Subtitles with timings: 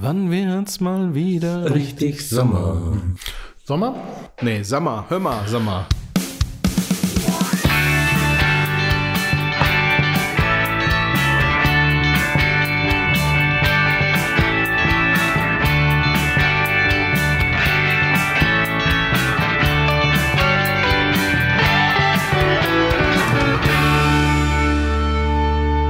[0.00, 2.96] Wann wird's mal wieder richtig Sommer?
[3.64, 3.94] Sommer?
[4.40, 5.86] Nee, Sommer, hör mal, Sommer.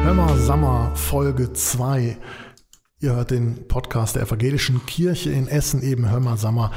[0.02, 2.16] Hör mal, Sommer, Folge 2.
[3.02, 6.70] Ihr hört den Podcast der Evangelischen Kirche in Essen, eben Hör mal, Sommer.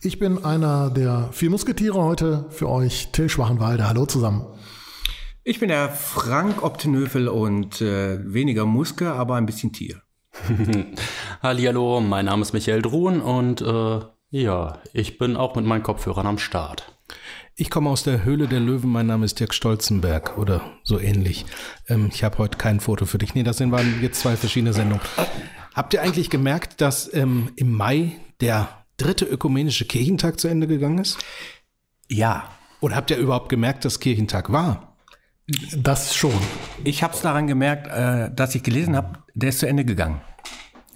[0.00, 3.88] Ich bin einer der vier Musketiere heute für euch, Till Schwachenwalde.
[3.88, 4.46] Hallo zusammen.
[5.42, 10.00] Ich bin der Frank Optenöfel und äh, weniger Muske, aber ein bisschen Tier.
[11.42, 16.28] Hallihallo, mein Name ist Michael Druhn und äh, ja, ich bin auch mit meinen Kopfhörern
[16.28, 16.96] am Start.
[17.56, 21.44] Ich komme aus der Höhle der Löwen, mein Name ist Dirk Stolzenberg oder so ähnlich.
[21.88, 23.34] Ähm, ich habe heute kein Foto für dich.
[23.34, 25.02] Nee, das sind waren jetzt zwei verschiedene Sendungen.
[25.74, 28.68] Habt ihr eigentlich gemerkt, dass ähm, im Mai der
[28.98, 31.18] dritte ökumenische Kirchentag zu Ende gegangen ist?
[32.08, 32.44] Ja,
[32.80, 34.96] Oder habt ihr überhaupt gemerkt, dass Kirchentag war?
[35.76, 36.32] Das schon.
[36.84, 40.20] ich habe es daran gemerkt, äh, dass ich gelesen habe, der ist zu Ende gegangen.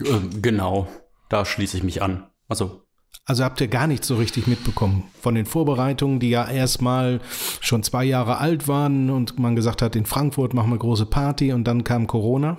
[0.00, 0.88] Äh, genau,
[1.28, 2.26] da schließe ich mich an.
[2.48, 2.82] Also,
[3.24, 7.20] Also habt ihr gar nichts so richtig mitbekommen von den Vorbereitungen, die ja erstmal
[7.60, 11.52] schon zwei Jahre alt waren und man gesagt hat, in Frankfurt machen wir große Party
[11.52, 12.58] und dann kam Corona?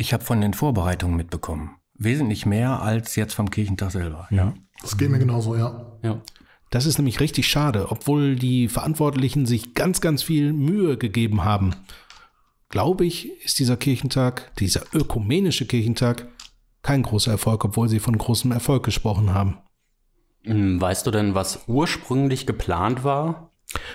[0.00, 1.76] Ich habe von den Vorbereitungen mitbekommen.
[1.94, 4.28] Wesentlich mehr als jetzt vom Kirchentag selber.
[4.30, 4.54] Ja.
[4.80, 5.98] Das geht mir genauso, ja.
[6.02, 6.22] ja.
[6.70, 11.74] Das ist nämlich richtig schade, obwohl die Verantwortlichen sich ganz, ganz viel Mühe gegeben haben.
[12.68, 16.28] Glaube ich, ist dieser Kirchentag, dieser ökumenische Kirchentag,
[16.82, 19.58] kein großer Erfolg, obwohl sie von großem Erfolg gesprochen haben.
[20.44, 23.47] Hm, Weißt du denn, was ursprünglich geplant war?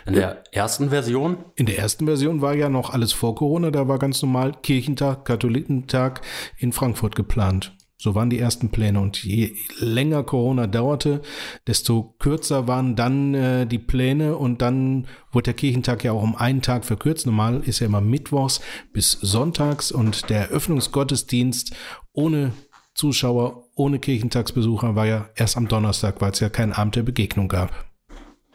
[0.05, 1.45] In der ersten Version?
[1.55, 5.25] In der ersten Version war ja noch alles vor Corona, da war ganz normal Kirchentag,
[5.25, 6.21] Katholikentag
[6.57, 7.75] in Frankfurt geplant.
[7.97, 11.21] So waren die ersten Pläne und je länger Corona dauerte,
[11.67, 16.35] desto kürzer waren dann äh, die Pläne und dann wurde der Kirchentag ja auch um
[16.35, 17.25] einen Tag verkürzt.
[17.25, 18.59] Normal ist ja immer mittwochs
[18.91, 21.73] bis sonntags und der Eröffnungsgottesdienst
[22.11, 22.51] ohne
[22.93, 27.47] Zuschauer, ohne Kirchentagsbesucher war ja erst am Donnerstag, weil es ja keinen Abend der Begegnung
[27.47, 27.71] gab.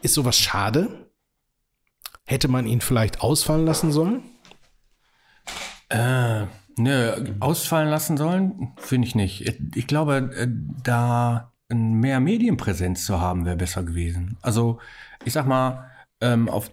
[0.03, 1.08] Ist sowas schade?
[2.29, 4.21] Hätte man ihn vielleicht ausfallen lassen sollen?
[5.89, 6.45] Äh,
[6.77, 9.51] nö, ausfallen lassen sollen, finde ich nicht.
[9.73, 10.47] Ich glaube, äh,
[10.83, 14.37] da mehr Medienpräsenz zu haben, wäre besser gewesen.
[14.43, 14.77] Also,
[15.25, 15.89] ich sag mal,
[16.21, 16.71] ähm, auf,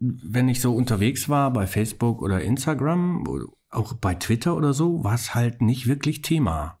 [0.00, 3.26] wenn ich so unterwegs war bei Facebook oder Instagram,
[3.68, 6.77] auch bei Twitter oder so, war es halt nicht wirklich Thema.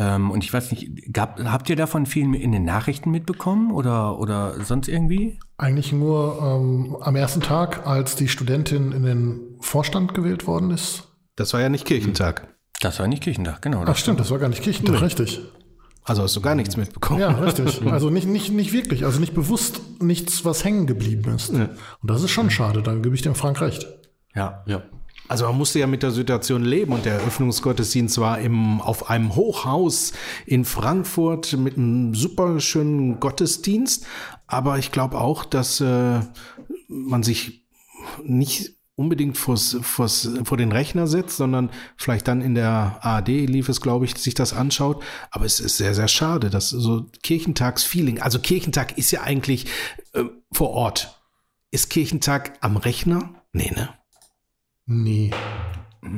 [0.00, 4.18] Ähm, und ich weiß nicht, gab, habt ihr davon viel in den Nachrichten mitbekommen oder,
[4.18, 5.38] oder sonst irgendwie?
[5.58, 11.08] Eigentlich nur ähm, am ersten Tag, als die Studentin in den Vorstand gewählt worden ist.
[11.36, 12.48] Das war ja nicht Kirchentag.
[12.80, 13.84] Das war nicht Kirchentag, genau.
[13.84, 15.42] Ach stimmt, das war gar nicht Kirchentag, richtig.
[16.02, 17.20] Also hast du gar nichts mitbekommen.
[17.20, 17.82] Ja, richtig.
[17.86, 21.50] Also nicht, nicht, nicht wirklich, also nicht bewusst nichts, was hängen geblieben ist.
[21.50, 21.70] Und
[22.02, 23.86] das ist schon schade, da gebe ich dem Frank recht.
[24.34, 24.64] Ja.
[24.66, 24.82] Ja.
[25.30, 29.36] Also man musste ja mit der Situation leben und der Eröffnungsgottesdienst war im, auf einem
[29.36, 30.12] Hochhaus
[30.44, 34.06] in Frankfurt mit einem super schönen Gottesdienst.
[34.48, 36.18] Aber ich glaube auch, dass äh,
[36.88, 37.64] man sich
[38.24, 43.68] nicht unbedingt vors, vors, vor den Rechner setzt, sondern vielleicht dann in der ARD lief
[43.68, 45.00] es, glaube ich, sich das anschaut.
[45.30, 49.66] Aber es ist sehr, sehr schade, dass so Kirchentagsfeeling, also Kirchentag ist ja eigentlich
[50.12, 51.22] äh, vor Ort.
[51.70, 53.44] Ist Kirchentag am Rechner?
[53.52, 53.90] Nee, ne?
[54.92, 55.30] Nee,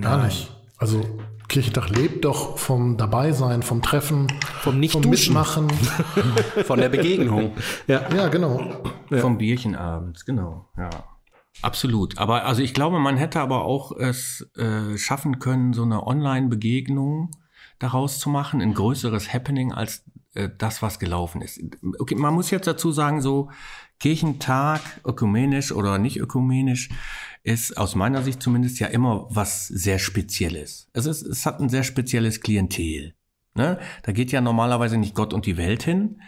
[0.01, 0.51] gar nicht.
[0.79, 1.05] Also
[1.47, 5.03] Kirchentag lebt doch vom Dabeisein, vom Treffen, Vom nicht vom.
[5.03, 5.69] Mitmachen.
[6.65, 7.53] Von der Begegnung.
[7.87, 8.63] ja, genau.
[9.11, 10.71] Vom Bierchen abends, genau.
[10.79, 10.89] Ja.
[11.61, 12.17] Absolut.
[12.17, 17.31] Aber also ich glaube, man hätte aber auch es äh, schaffen können, so eine Online-Begegnung
[17.79, 21.61] daraus zu machen, ein größeres Happening als äh, das, was gelaufen ist.
[21.99, 23.51] Okay, man muss jetzt dazu sagen, so
[24.01, 26.89] Kirchentag, ökumenisch oder nicht ökumenisch,
[27.45, 30.89] ist aus meiner Sicht zumindest ja immer was sehr Spezielles.
[30.93, 33.15] Es, ist, es hat ein sehr spezielles Klientel.
[33.55, 33.79] Ne?
[34.03, 36.21] Da geht ja normalerweise nicht Gott und die Welt hin,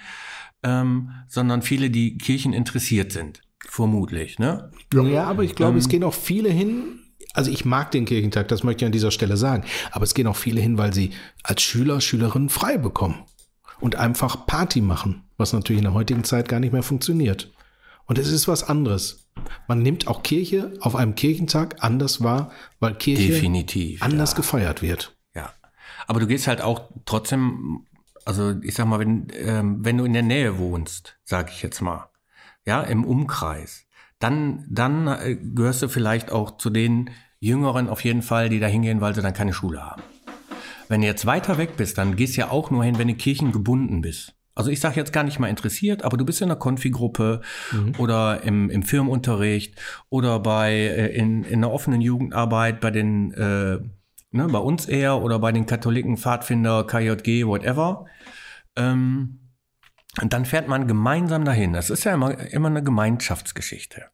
[0.63, 3.43] ähm, sondern viele, die Kirchen interessiert sind.
[3.67, 4.71] Vermutlich, ne?
[4.93, 7.01] Ja, aber ich glaube, es gehen auch viele hin.
[7.33, 9.65] Also ich mag den Kirchentag, das möchte ich an dieser Stelle sagen.
[9.91, 11.11] Aber es gehen auch viele hin, weil sie
[11.43, 13.25] als Schüler, Schülerinnen frei bekommen
[13.81, 17.53] und einfach Party machen, was natürlich in der heutigen Zeit gar nicht mehr funktioniert.
[18.07, 19.24] Und es ist was anderes.
[19.67, 24.03] Man nimmt auch Kirche auf einem Kirchentag anders wahr, weil Kirche Definitiv.
[24.03, 24.37] anders ja.
[24.37, 25.17] gefeiert wird.
[25.35, 25.53] Ja.
[26.07, 27.87] Aber du gehst halt auch trotzdem,
[28.25, 31.81] also ich sag mal, wenn, ähm, wenn du in der Nähe wohnst, sag ich jetzt
[31.81, 32.11] mal,
[32.67, 33.87] ja, im Umkreis,
[34.19, 37.11] dann, dann äh, gehörst du vielleicht auch zu den
[37.41, 40.03] Jüngeren auf jeden Fall, die da hingehen, weil sie dann keine Schule haben.
[40.89, 43.15] Wenn du jetzt weiter weg bist, dann gehst du ja auch nur hin, wenn du
[43.15, 44.35] kirchengebunden bist.
[44.55, 47.41] Also ich sage jetzt gar nicht mal interessiert, aber du bist in einer Konfi-Gruppe
[47.73, 47.95] mhm.
[47.99, 49.81] oder im, im Firmenunterricht
[50.11, 53.79] oder bei äh, in, in einer offenen Jugendarbeit bei den äh,
[54.35, 58.07] ne, bei uns eher oder bei den Katholiken, Pfadfinder, KJG, whatever.
[58.77, 59.41] Ähm,
[60.21, 61.73] und dann fährt man gemeinsam dahin.
[61.73, 64.05] Das ist ja immer, immer eine Gemeinschaftsgeschichte.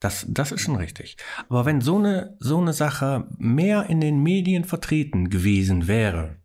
[0.00, 1.16] Das, das ist schon richtig.
[1.48, 6.41] Aber wenn so eine, so eine Sache mehr in den Medien vertreten gewesen wäre,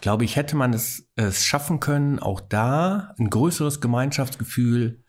[0.00, 5.02] glaube ich, hätte man es, es schaffen können, auch da ein größeres Gemeinschaftsgefühl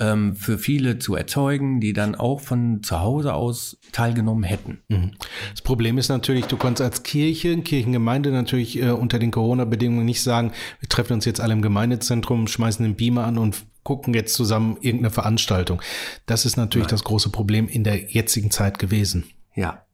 [0.00, 4.82] ähm, für viele zu erzeugen, die dann auch von zu Hause aus teilgenommen hätten.
[4.88, 5.12] Mhm.
[5.50, 10.22] Das Problem ist natürlich, du konntest als Kirche, Kirchengemeinde natürlich äh, unter den Corona-Bedingungen nicht
[10.22, 14.34] sagen, wir treffen uns jetzt alle im Gemeindezentrum, schmeißen den Beamer an und gucken jetzt
[14.34, 15.80] zusammen irgendeine Veranstaltung.
[16.26, 16.94] Das ist natürlich Nein.
[16.94, 19.24] das große Problem in der jetzigen Zeit gewesen.
[19.54, 19.86] Ja,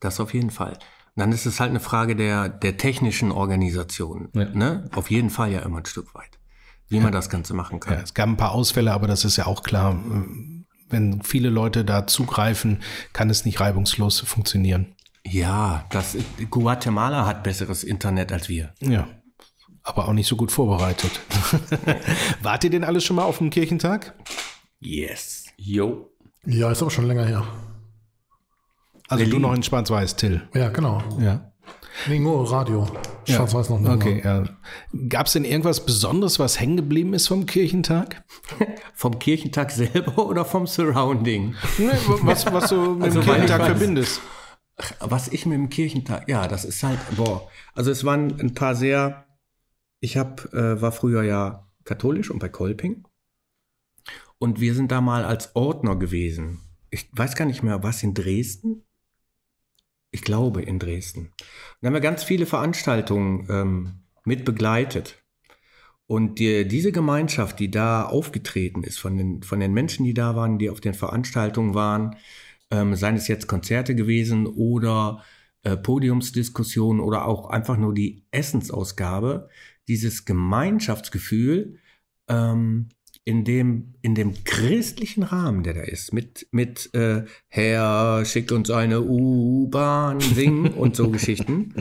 [0.00, 0.78] das auf jeden Fall.
[1.16, 4.28] Dann ist es halt eine Frage der, der technischen Organisation.
[4.34, 4.46] Ja.
[4.46, 4.90] Ne?
[4.94, 6.38] Auf jeden Fall ja immer ein Stück weit,
[6.88, 7.94] wie man das Ganze machen kann.
[7.94, 9.96] Ja, es gab ein paar Ausfälle, aber das ist ja auch klar.
[10.88, 12.82] Wenn viele Leute da zugreifen,
[13.12, 14.94] kann es nicht reibungslos funktionieren.
[15.26, 16.16] Ja, das,
[16.50, 18.74] Guatemala hat besseres Internet als wir.
[18.80, 19.08] Ja,
[19.84, 21.20] aber auch nicht so gut vorbereitet.
[22.42, 24.14] Wart ihr denn alles schon mal auf dem Kirchentag?
[24.80, 25.44] Yes.
[25.56, 26.10] Jo.
[26.46, 27.46] Ja, ist aber schon länger her.
[29.08, 29.42] Also Berlin.
[29.42, 30.48] du noch in Schwarz-Weiß, Till.
[30.54, 31.02] Ja, genau.
[31.20, 31.52] Ja.
[32.08, 32.88] Nee, nur Radio.
[33.24, 33.90] Schwarz-Weiß noch nicht.
[33.90, 34.44] Okay, ja.
[35.08, 38.24] Gab es denn irgendwas Besonderes, was hängen geblieben ist vom Kirchentag?
[38.94, 41.54] vom Kirchentag selber oder vom Surrounding?
[41.78, 41.86] Nee,
[42.22, 44.20] was, was du mit also dem Kirchentag weiß, verbindest.
[45.00, 47.48] Was ich mit dem Kirchentag, ja, das ist halt, boah.
[47.74, 49.26] Also es waren ein paar sehr,
[50.00, 53.04] ich hab, äh, war früher ja katholisch und bei Kolping.
[54.38, 56.60] Und wir sind da mal als Ordner gewesen.
[56.90, 58.84] Ich weiß gar nicht mehr, was in Dresden?
[60.14, 61.32] Ich glaube, in Dresden.
[61.80, 63.92] Da haben wir ganz viele Veranstaltungen ähm,
[64.24, 65.22] mit begleitet.
[66.06, 70.36] Und die, diese Gemeinschaft, die da aufgetreten ist, von den, von den Menschen, die da
[70.36, 72.16] waren, die auf den Veranstaltungen waren,
[72.70, 75.24] ähm, seien es jetzt Konzerte gewesen oder
[75.64, 79.48] äh, Podiumsdiskussionen oder auch einfach nur die Essensausgabe,
[79.88, 81.78] dieses Gemeinschaftsgefühl,
[82.28, 82.88] ähm,
[83.24, 88.70] in dem, in dem christlichen Rahmen, der da ist, mit, mit äh, Herr, schick uns
[88.70, 91.74] eine U-Bahn, singen und so Geschichten.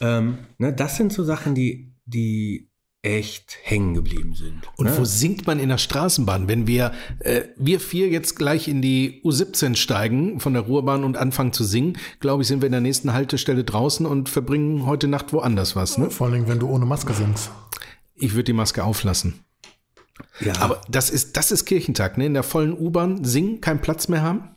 [0.00, 2.70] Ähm, ne, das sind so Sachen, die, die
[3.02, 4.68] echt hängen geblieben sind.
[4.76, 4.98] Und ne?
[4.98, 6.48] wo singt man in der Straßenbahn?
[6.48, 11.16] Wenn wir, äh, wir vier jetzt gleich in die U17 steigen von der Ruhrbahn und
[11.16, 15.08] anfangen zu singen, glaube ich, sind wir in der nächsten Haltestelle draußen und verbringen heute
[15.08, 15.96] Nacht woanders was.
[15.96, 16.10] Ne?
[16.10, 17.50] Vor allem, wenn du ohne Maske singst.
[18.16, 19.44] Ich würde die Maske auflassen.
[20.40, 20.54] Ja.
[20.60, 22.26] Aber das ist, das ist Kirchentag, ne?
[22.26, 24.56] In der vollen U-Bahn singen, keinen Platz mehr haben.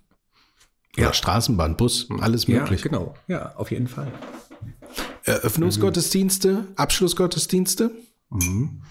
[0.95, 2.83] Ja, ja Straßenbahn, Bus, alles möglich.
[2.83, 3.15] Ja, genau.
[3.27, 4.12] Ja, auf jeden Fall.
[5.24, 6.68] Eröffnungsgottesdienste, mhm.
[6.75, 7.92] Abschlussgottesdienste.
[8.30, 8.81] Mhm.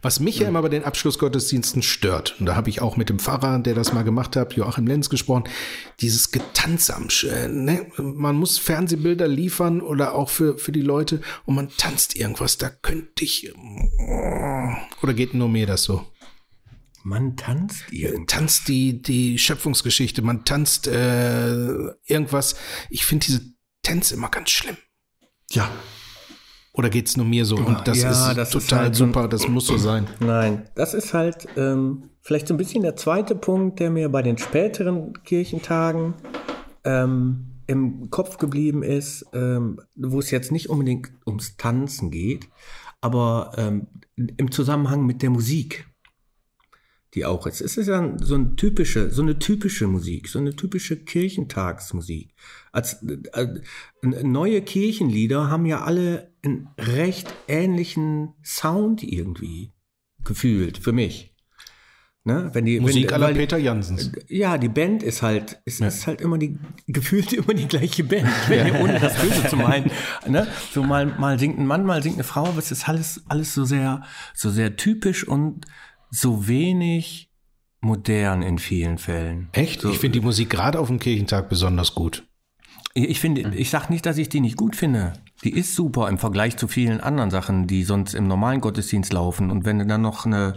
[0.00, 3.18] Was mich ja immer bei den Abschlussgottesdiensten stört, und da habe ich auch mit dem
[3.18, 5.44] Pfarrer, der das mal gemacht hat, Joachim Lenz gesprochen,
[6.00, 7.86] dieses Getanz am, äh, ne?
[7.96, 12.70] man muss Fernsehbilder liefern oder auch für, für die Leute und man tanzt irgendwas, da
[12.70, 13.52] könnte ich,
[15.02, 16.06] oder geht nur mir das so?
[17.04, 18.36] Man tanzt irgendwas.
[18.36, 21.64] Tanzt die, die Schöpfungsgeschichte, man tanzt äh,
[22.04, 22.56] irgendwas.
[22.90, 23.40] Ich finde diese
[23.82, 24.76] Tänze immer ganz schlimm.
[25.50, 25.70] Ja,
[26.78, 27.56] oder geht es nur mir so?
[27.56, 30.06] Und das ja, ist das total ist halt super, das muss so sein.
[30.20, 34.22] Nein, das ist halt ähm, vielleicht so ein bisschen der zweite Punkt, der mir bei
[34.22, 36.14] den späteren Kirchentagen
[36.84, 42.48] ähm, im Kopf geblieben ist, ähm, wo es jetzt nicht unbedingt ums Tanzen geht,
[43.00, 45.88] aber ähm, im Zusammenhang mit der Musik
[47.14, 47.60] die auch ist.
[47.60, 52.34] Es ist ja so eine typische, so eine typische Musik, so eine typische Kirchentagsmusik.
[52.70, 53.58] Als äh,
[54.02, 59.72] neue Kirchenlieder haben ja alle einen recht ähnlichen Sound irgendwie
[60.24, 61.34] gefühlt für mich.
[62.28, 62.50] Ne?
[62.52, 64.12] Wenn die, Musik aller Peter Jansens.
[64.28, 65.86] Ja, die Band ist halt, ist, ja.
[65.86, 68.28] ist halt immer die, gefühlt immer die gleiche Band,
[68.80, 69.90] ohne das Böse zu meinen.
[70.26, 70.46] Ne?
[70.72, 73.54] So mal, mal singt ein Mann, mal singt eine Frau, aber es ist alles, alles
[73.54, 74.02] so sehr,
[74.34, 75.64] so sehr typisch und
[76.10, 77.30] so wenig
[77.80, 79.48] modern in vielen Fällen.
[79.52, 79.80] Echt?
[79.80, 82.24] So, ich finde die Musik gerade auf dem Kirchentag besonders gut.
[82.92, 85.14] Ich finde, ich sag nicht, dass ich die nicht gut finde.
[85.44, 89.50] Die ist super im Vergleich zu vielen anderen Sachen, die sonst im normalen Gottesdienst laufen.
[89.50, 90.54] Und wenn du dann noch eine,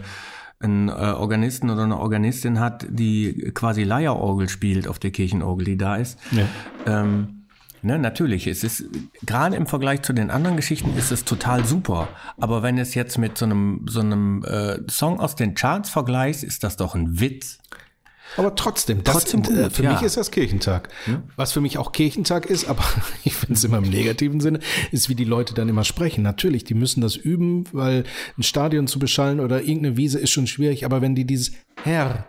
[0.60, 5.76] einen äh, Organisten oder eine Organistin hat, die quasi Leierorgel spielt auf der Kirchenorgel, die
[5.76, 6.46] da ist, ja.
[6.86, 7.42] ähm,
[7.84, 8.84] Ne, natürlich, es ist
[9.26, 12.08] gerade im Vergleich zu den anderen Geschichten ist es total super.
[12.38, 16.44] Aber wenn es jetzt mit so einem so einem äh, Song aus den Charts vergleichst,
[16.44, 17.58] ist das doch ein Witz.
[18.36, 19.92] Aber trotzdem, das, Trotzdem gut, äh, für ja.
[19.92, 20.88] mich ist das Kirchentag.
[21.36, 22.84] Was für mich auch Kirchentag ist, aber
[23.24, 24.60] ich finde es immer im negativen Sinne,
[24.90, 26.22] ist, wie die Leute dann immer sprechen.
[26.22, 28.04] Natürlich, die müssen das üben, weil
[28.38, 32.26] ein Stadion zu beschallen oder irgendeine Wiese ist schon schwierig, aber wenn die dieses Herr,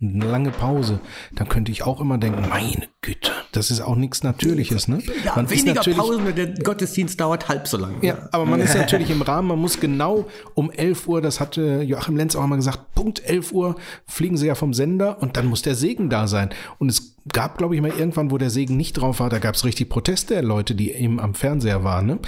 [0.00, 1.00] eine lange Pause,
[1.34, 5.00] dann könnte ich auch immer denken, meine Güte, das ist auch nichts Natürliches, ne?
[5.24, 7.96] Ja, Man ist weniger natürlich- Pausen, der Gottesdienst dauert halb so lang.
[8.02, 11.82] ja, aber man ist natürlich im Rahmen, man muss genau um 11 Uhr, das hatte
[11.82, 13.76] Joachim Lenz auch mal gesagt, Punkt 11 Uhr
[14.06, 16.50] fliegen sie ja vom Sender und dann muss der Segen da sein.
[16.78, 19.54] Und es gab, glaube ich, mal irgendwann, wo der Segen nicht drauf war, da gab
[19.54, 22.06] es richtig Proteste der Leute, die eben am Fernseher waren.
[22.06, 22.18] Ne?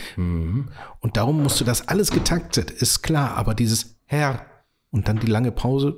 [1.00, 4.46] Und darum musste das alles getaktet, ist klar, aber dieses Herr
[4.90, 5.96] und dann die lange Pause,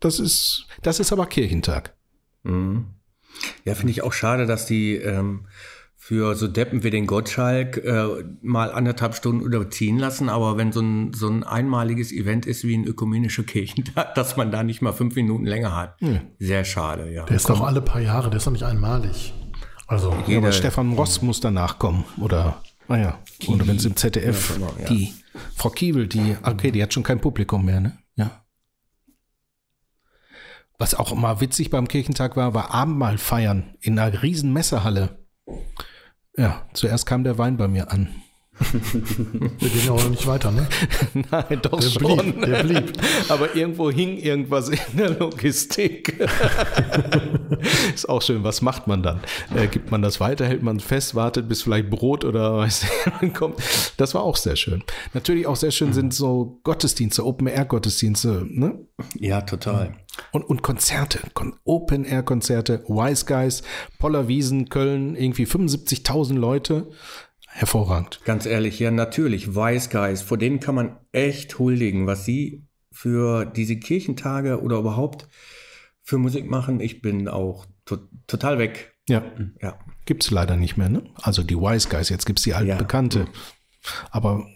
[0.00, 1.94] das ist, das ist aber Kirchentag.
[3.64, 5.46] Ja, finde ich auch schade, dass die ähm,
[6.08, 8.06] für so Deppen wie den Gottschalk äh,
[8.40, 12.78] mal anderthalb Stunden überziehen lassen, aber wenn so ein, so ein einmaliges Event ist wie
[12.78, 15.96] ein ökumenischer Kirchentag, dass man da nicht mal fünf Minuten länger hat.
[16.38, 17.24] Sehr schade, ja.
[17.26, 19.34] Der ist doch alle paar Jahre, der ist doch nicht einmalig.
[19.86, 22.04] Also, Ja, aber Stefan Ross muss danach kommen.
[22.20, 24.88] Oder, naja, oder wenn es im ZDF, Ja, genau, ja.
[24.88, 25.12] die
[25.56, 27.98] Frau Kiewel, die, okay, die hat schon kein Publikum mehr, ne?
[30.78, 35.18] Was auch immer witzig beim Kirchentag war, war Abendmahl feiern in einer riesen Messehalle.
[36.36, 38.08] Ja, zuerst kam der Wein bei mir an.
[38.72, 40.66] wir gehen ja auch noch nicht weiter, ne?
[41.30, 42.16] Nein, doch Der schon.
[42.16, 42.92] blieb, der blieb.
[43.28, 46.18] Aber irgendwo hing irgendwas in der Logistik.
[47.94, 48.42] Ist auch schön.
[48.42, 49.20] Was macht man dann?
[49.54, 50.44] Äh, gibt man das weiter?
[50.46, 51.14] Hält man fest?
[51.14, 52.84] Wartet, bis vielleicht Brot oder weiß
[53.22, 53.60] ich, kommt?
[53.96, 54.82] Das war auch sehr schön.
[55.14, 58.78] Natürlich auch sehr schön sind so Gottesdienste, Open-Air-Gottesdienste, ne?
[59.14, 59.94] Ja, total.
[60.32, 63.62] Und, und Konzerte, Kon Open-Air-Konzerte, Wise Guys,
[63.98, 66.90] Pollerwiesen, Köln, irgendwie 75.000 Leute.
[67.48, 68.20] Hervorragend.
[68.24, 73.44] Ganz ehrlich, ja, natürlich, Wise Guys, vor denen kann man echt huldigen, was sie für
[73.46, 75.28] diese Kirchentage oder überhaupt
[76.02, 76.80] für Musik machen.
[76.80, 78.94] Ich bin auch to total weg.
[79.08, 79.22] Ja,
[79.62, 79.78] Ja.
[80.04, 81.04] gibt's leider nicht mehr, ne?
[81.14, 82.76] Also die Wise Guys, jetzt gibt's die alten Ja.
[82.76, 83.26] Bekannte.
[84.10, 84.46] Aber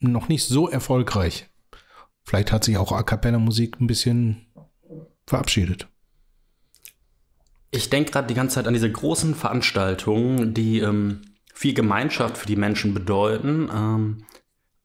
[0.00, 1.48] noch nicht so erfolgreich.
[2.24, 4.46] Vielleicht hat sich auch A Cappella Musik ein bisschen
[5.28, 5.88] verabschiedet.
[7.70, 11.20] Ich denke gerade die ganze Zeit an diese großen Veranstaltungen, die ähm,
[11.52, 13.68] viel Gemeinschaft für die Menschen bedeuten.
[13.72, 14.24] Ähm,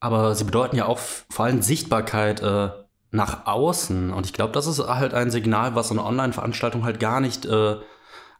[0.00, 2.68] aber sie bedeuten ja auch vor allem Sichtbarkeit äh,
[3.10, 4.12] nach außen.
[4.12, 7.76] Und ich glaube, das ist halt ein Signal, was eine Online-Veranstaltung halt gar nicht äh,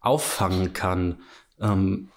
[0.01, 1.21] auffangen kann.
[1.59, 2.09] Ähm,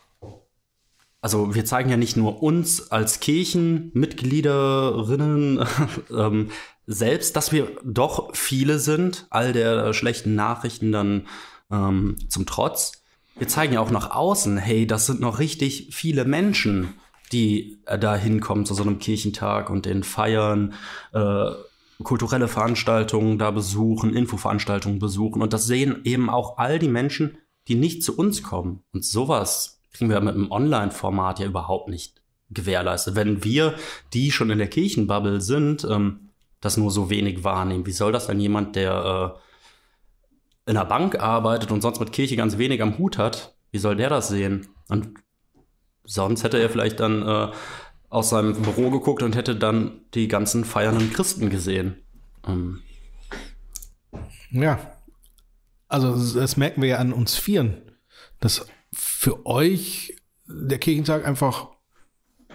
[1.21, 5.65] also wir zeigen ja nicht nur uns als Kirchenmitgliederinnen
[6.11, 6.51] ähm,
[6.91, 11.27] selbst, dass wir doch viele sind, all der schlechten Nachrichten dann
[11.71, 13.03] ähm, zum Trotz.
[13.37, 16.95] Wir zeigen ja auch nach außen, hey, das sind noch richtig viele Menschen,
[17.31, 20.73] die äh, da hinkommen zu so einem Kirchentag und den feiern,
[21.13, 21.51] äh,
[22.03, 25.43] kulturelle Veranstaltungen da besuchen, Infoveranstaltungen besuchen.
[25.43, 27.37] Und das sehen eben auch all die Menschen,
[27.69, 28.83] die nicht zu uns kommen.
[28.95, 33.15] Und sowas kriegen wir mit einem Online-Format ja überhaupt nicht gewährleistet.
[33.15, 33.75] Wenn wir,
[34.15, 36.28] die schon in der Kirchenbubble sind, ähm,
[36.61, 39.37] das nur so wenig wahrnehmen, wie soll das dann jemand, der
[40.67, 43.79] äh, in einer Bank arbeitet und sonst mit Kirche ganz wenig am Hut hat, wie
[43.79, 44.69] soll der das sehen?
[44.89, 45.15] Und
[46.05, 47.51] sonst hätte er vielleicht dann äh,
[48.11, 52.03] aus seinem Büro geguckt und hätte dann die ganzen feiernden Christen gesehen.
[52.47, 52.81] Ähm,
[54.51, 54.79] Ja.
[55.89, 57.81] Also das merken wir ja an uns Vieren,
[58.41, 61.69] dass für euch der Kirchentag einfach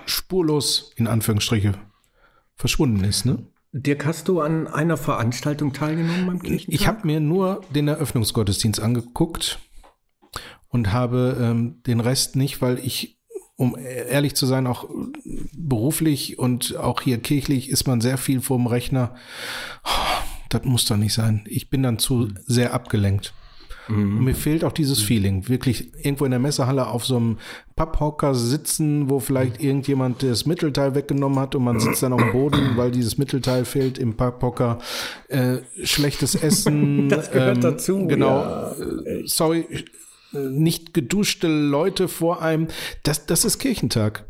[0.06, 1.74] spurlos in Anführungsstriche
[2.56, 3.46] verschwunden ist, ne?
[3.76, 6.80] Dirk, hast du an einer Veranstaltung teilgenommen beim Kirchentag?
[6.80, 9.58] Ich habe mir nur den Eröffnungsgottesdienst angeguckt
[10.70, 13.18] und habe ähm, den Rest nicht, weil ich,
[13.56, 14.88] um ehrlich zu sein, auch
[15.54, 19.16] beruflich und auch hier kirchlich ist man sehr viel vorm Rechner.
[19.84, 21.44] Oh, das muss doch nicht sein.
[21.48, 23.34] Ich bin dann zu sehr abgelenkt.
[23.90, 25.50] Und mir fehlt auch dieses Feeling.
[25.50, 27.38] Wirklich irgendwo in der Messehalle auf so einem
[27.76, 32.32] Papphocker sitzen, wo vielleicht irgendjemand das Mittelteil weggenommen hat und man sitzt dann auf dem
[32.32, 34.80] Boden, weil dieses Mittelteil fehlt im Papphocker.
[35.28, 37.10] Äh, schlechtes Essen.
[37.10, 38.40] Das gehört ähm, dazu, Genau.
[38.42, 38.72] ja.
[38.72, 39.66] Äh, sorry,
[40.34, 42.68] äh, nicht geduschte Leute vor einem.
[43.04, 44.26] Das, das ist Kirchentag.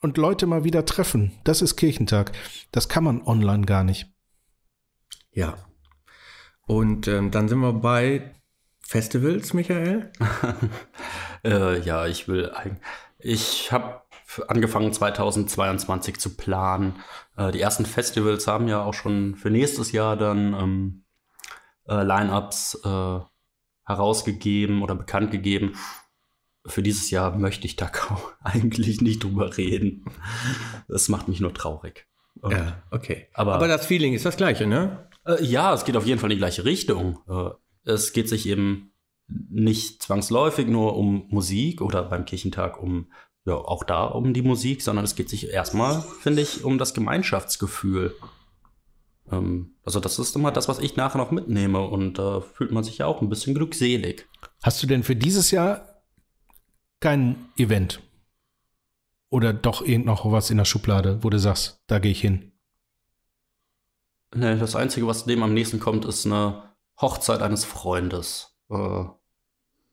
[0.00, 1.32] Und Leute mal wieder treffen.
[1.44, 2.32] Das ist Kirchentag.
[2.72, 4.06] Das kann man online gar nicht.
[5.32, 5.58] Ja.
[6.66, 8.39] Und ähm, dann sind wir bei
[8.90, 10.10] Festivals, Michael.
[11.42, 12.82] Äh, ja, ich will eigentlich.
[13.18, 14.02] Ich habe
[14.48, 16.96] angefangen 2022 zu planen.
[17.34, 21.04] Äh, die ersten Festivals haben ja auch schon für nächstes Jahr dann ähm,
[21.88, 23.20] äh, Line-ups äh,
[23.86, 25.76] herausgegeben oder bekannt gegeben.
[26.66, 30.04] Für dieses Jahr möchte ich da kaum eigentlich nicht drüber reden.
[30.88, 32.06] Das macht mich nur traurig.
[32.42, 33.28] Äh, Ja, okay.
[33.32, 35.08] Aber- Aber das Feeling ist das gleiche, ne?
[35.24, 37.18] Äh, ja, es geht auf jeden Fall in die gleiche Richtung.
[37.90, 38.92] Es geht sich eben
[39.28, 43.12] nicht zwangsläufig nur um Musik oder beim Kirchentag um
[43.46, 46.94] ja auch da um die Musik, sondern es geht sich erstmal, finde ich, um das
[46.94, 48.14] Gemeinschaftsgefühl.
[49.30, 52.72] Ähm, also das ist immer das, was ich nachher noch mitnehme und da äh, fühlt
[52.72, 54.28] man sich ja auch ein bisschen glückselig.
[54.62, 56.02] Hast du denn für dieses Jahr
[57.00, 58.02] kein Event?
[59.30, 62.52] Oder doch irgend noch was in der Schublade, wo du sagst, da gehe ich hin?
[64.34, 66.69] Nee, das Einzige, was dem am nächsten kommt, ist eine
[67.00, 69.04] Hochzeit eines Freundes, äh,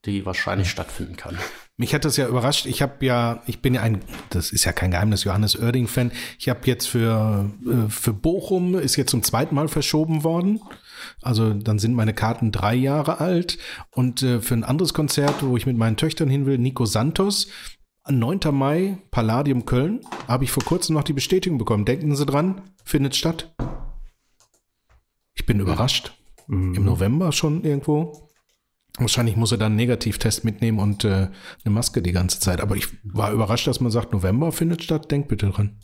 [0.05, 1.37] die wahrscheinlich stattfinden kann.
[1.79, 2.65] Mich hat das ja überrascht.
[2.65, 6.11] Ich habe ja, ich bin ja ein, das ist ja kein Geheimnis, Johannes Oerding-Fan.
[6.39, 10.59] Ich habe jetzt für, äh, für Bochum, ist jetzt zum zweiten Mal verschoben worden.
[11.21, 13.59] Also dann sind meine Karten drei Jahre alt.
[13.91, 17.47] Und äh, für ein anderes Konzert, wo ich mit meinen Töchtern hin will, Nico Santos,
[18.09, 18.39] 9.
[18.51, 21.85] Mai, Palladium Köln, habe ich vor kurzem noch die Bestätigung bekommen.
[21.85, 23.53] Denken Sie dran, findet statt.
[25.35, 26.13] Ich bin überrascht.
[26.47, 26.75] Mhm.
[26.75, 28.29] Im November schon irgendwo.
[28.97, 31.29] Wahrscheinlich muss er dann einen Negativtest mitnehmen und äh,
[31.63, 32.61] eine Maske die ganze Zeit.
[32.61, 35.11] Aber ich war überrascht, dass man sagt, November findet statt.
[35.11, 35.77] Denk bitte dran.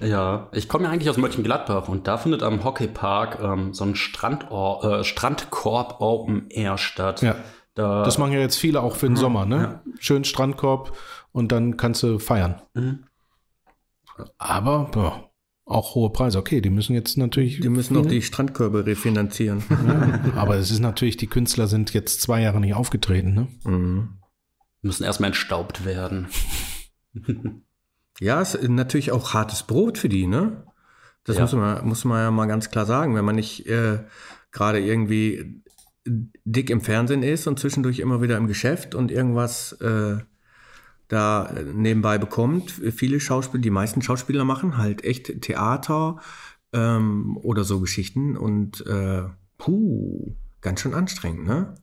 [0.00, 3.96] Ja, ich komme ja eigentlich aus Mönchengladbach und da findet am Hockeypark ähm, so ein
[3.96, 7.20] Strandor äh, Strandkorb Open Air statt.
[7.22, 7.36] Ja.
[7.74, 9.56] Da, das machen ja jetzt viele auch für den mhm, Sommer, ne?
[9.56, 9.92] Ja.
[9.98, 10.96] Schön Strandkorb
[11.32, 12.62] und dann kannst du feiern.
[12.74, 13.04] Mhm.
[14.36, 15.27] Aber boah,
[15.68, 16.38] auch hohe Preise.
[16.38, 17.60] Okay, die müssen jetzt natürlich.
[17.60, 19.62] Die müssen noch die Strandkörbe refinanzieren.
[19.68, 23.48] Ja, aber es ist natürlich, die Künstler sind jetzt zwei Jahre nicht aufgetreten, ne?
[23.64, 24.08] Mhm.
[24.82, 26.28] Müssen erstmal entstaubt werden.
[28.20, 30.64] ja, es ist natürlich auch hartes Brot für die, ne?
[31.24, 31.42] Das ja.
[31.42, 33.14] muss, man, muss man ja mal ganz klar sagen.
[33.14, 34.00] Wenn man nicht äh,
[34.50, 35.62] gerade irgendwie
[36.04, 40.18] dick im Fernsehen ist und zwischendurch immer wieder im Geschäft und irgendwas äh,
[41.08, 42.70] da nebenbei bekommt.
[42.70, 46.20] Viele Schauspieler, die meisten Schauspieler machen halt echt Theater
[46.72, 49.22] ähm, oder so Geschichten und äh,
[49.56, 51.74] puh, ganz schön anstrengend, ne?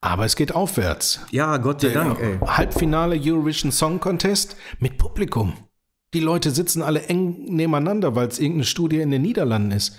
[0.00, 1.20] Aber es geht aufwärts.
[1.30, 2.18] Ja, Gott sei Dank.
[2.20, 2.38] Ey.
[2.40, 5.54] Halbfinale Eurovision Song Contest mit Publikum.
[6.12, 9.98] Die Leute sitzen alle eng nebeneinander, weil es irgendeine Studie in den Niederlanden ist.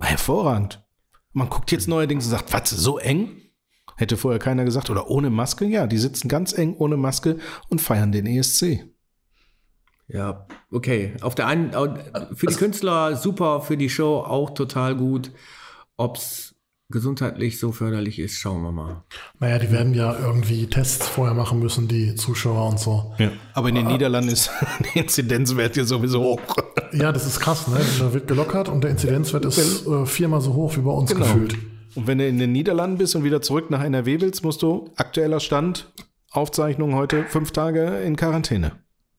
[0.00, 0.84] Hervorragend.
[1.32, 3.40] Man guckt jetzt neuerdings und sagt, was, so eng?
[3.96, 4.90] Hätte vorher keiner gesagt.
[4.90, 5.64] Oder ohne Maske?
[5.64, 8.84] Ja, die sitzen ganz eng ohne Maske und feiern den ESC.
[10.08, 11.14] Ja, okay.
[11.20, 11.72] Auf der einen,
[12.34, 15.32] für die Künstler super, für die Show auch total gut.
[15.96, 16.54] Ob es
[16.90, 19.04] gesundheitlich so förderlich ist, schauen wir mal.
[19.40, 23.14] Naja, die werden ja irgendwie Tests vorher machen müssen, die Zuschauer und so.
[23.18, 24.50] Ja, aber in den Niederlanden ist
[24.94, 26.40] der Inzidenzwert ja sowieso hoch.
[26.92, 27.80] Ja, das ist krass, ne?
[27.98, 31.24] Da wird gelockert und der Inzidenzwert ist äh, viermal so hoch wie bei uns genau.
[31.24, 31.56] gefühlt.
[31.94, 34.90] Und wenn du in den Niederlanden bist und wieder zurück nach NRW willst, musst du
[34.96, 35.92] aktueller Stand,
[36.30, 38.72] Aufzeichnung heute, fünf Tage in Quarantäne.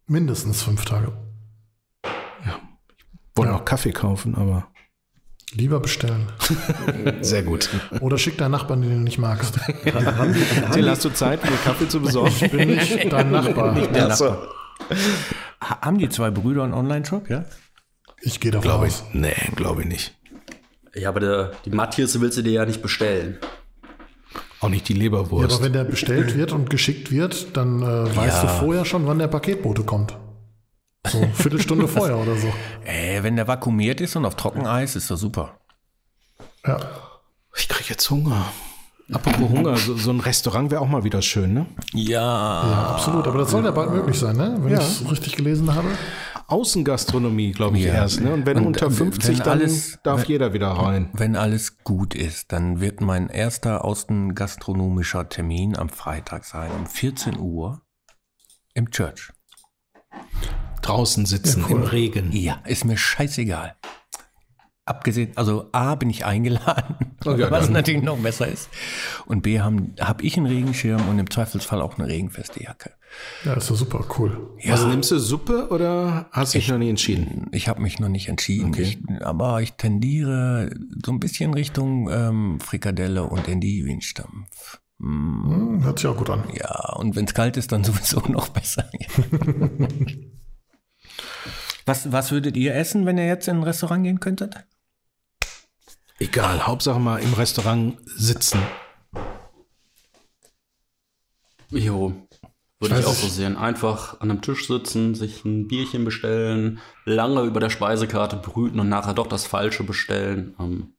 [0.08, 1.14] Mindestens fünf Tage.
[2.46, 2.60] Ja.
[3.12, 3.58] Ich wollte ja.
[3.58, 4.68] noch Kaffee kaufen, aber.
[5.54, 6.28] Lieber bestellen.
[7.22, 7.70] Sehr gut.
[8.02, 9.56] Oder schick deinen Nachbarn, den du nicht magst.
[10.74, 12.36] Till, hast du Zeit, mir Kaffee zu besorgen?
[12.42, 13.74] Ich bin nicht dein Nachbar.
[13.74, 14.50] Nicht der Nachbar.
[15.62, 17.46] Haben die zwei Brüder einen Online-Shop, ja?
[18.22, 19.06] Ich gehe davon glaube aus.
[19.08, 20.18] Ich, nee, glaube ich nicht.
[20.96, 23.38] Ja, aber der, die Matthias willst du dir ja nicht bestellen.
[24.62, 25.50] Auch nicht die Leberwurst.
[25.50, 28.42] Ja, aber wenn der bestellt wird und geschickt wird, dann äh, weißt ja.
[28.44, 30.18] du vorher schon, wann der Paketbote kommt.
[31.08, 32.48] So eine Viertelstunde vorher oder so.
[32.86, 35.60] Äh, wenn der vakuumiert ist und auf Trockeneis, ist das super.
[36.66, 36.80] Ja.
[37.58, 38.46] Ich kriege jetzt Hunger.
[39.14, 41.68] Apropos Hunger, so, so ein Restaurant wäre auch mal wieder schön, ne?
[41.94, 42.20] Ja.
[42.20, 43.28] Ja, absolut.
[43.28, 44.58] Aber das soll ja bald möglich sein, ne?
[44.60, 44.80] Wenn ja.
[44.80, 45.90] ich es richtig gelesen habe.
[46.48, 47.94] Außengastronomie, glaube ich, ja.
[47.94, 48.22] erst.
[48.22, 48.32] Ne?
[48.32, 51.10] Und wenn und unter 50, wenn alles, dann darf wenn, jeder wieder rein.
[51.14, 57.40] Wenn alles gut ist, dann wird mein erster außengastronomischer Termin am Freitag sein, um 14
[57.40, 57.82] Uhr
[58.74, 59.32] im Church.
[60.82, 61.82] Draußen sitzen ja, cool.
[61.82, 62.32] im Regen.
[62.32, 63.76] Ja, ist mir scheißegal.
[64.88, 67.74] Abgesehen, also A, bin ich eingeladen, okay, was dann.
[67.74, 68.70] natürlich noch besser ist.
[69.26, 72.92] Und B, habe hab ich einen Regenschirm und im Zweifelsfall auch eine regenfeste Jacke.
[73.44, 74.56] Ja, ist doch super, cool.
[74.60, 74.74] Ja.
[74.74, 77.48] Also nimmst du Suppe oder hast du dich noch nie entschieden?
[77.52, 78.70] Ich habe mich noch nicht entschieden.
[78.70, 78.82] Okay.
[78.82, 80.72] Ich, aber ich tendiere
[81.06, 84.80] so ein bisschen Richtung ähm, Frikadelle und Endivenstampf.
[84.98, 85.84] Mm.
[85.84, 86.46] Hört sich auch gut an.
[86.54, 88.90] Ja, und wenn es kalt ist, dann sowieso noch besser.
[91.86, 94.66] was, was würdet ihr essen, wenn ihr jetzt in ein Restaurant gehen könntet?
[96.18, 98.60] Egal, Hauptsache mal im Restaurant sitzen.
[101.70, 102.14] Jo,
[102.90, 103.58] würde ich, ich auch so sehen.
[103.58, 108.90] Einfach an einem Tisch sitzen, sich ein Bierchen bestellen, lange über der Speisekarte brüten und
[108.90, 110.56] nachher doch das Falsche bestellen.
[110.60, 110.94] Ähm.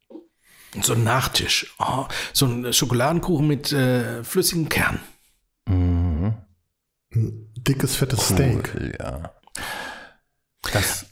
[0.82, 1.74] So ein Nachtisch.
[1.78, 5.00] Oh, so ein Schokoladenkuchen mit äh, flüssigem Kern.
[5.68, 6.34] Mhm.
[7.14, 8.96] Ein dickes, fettes cool, Steak.
[9.00, 9.32] Ja.
[10.72, 11.06] Das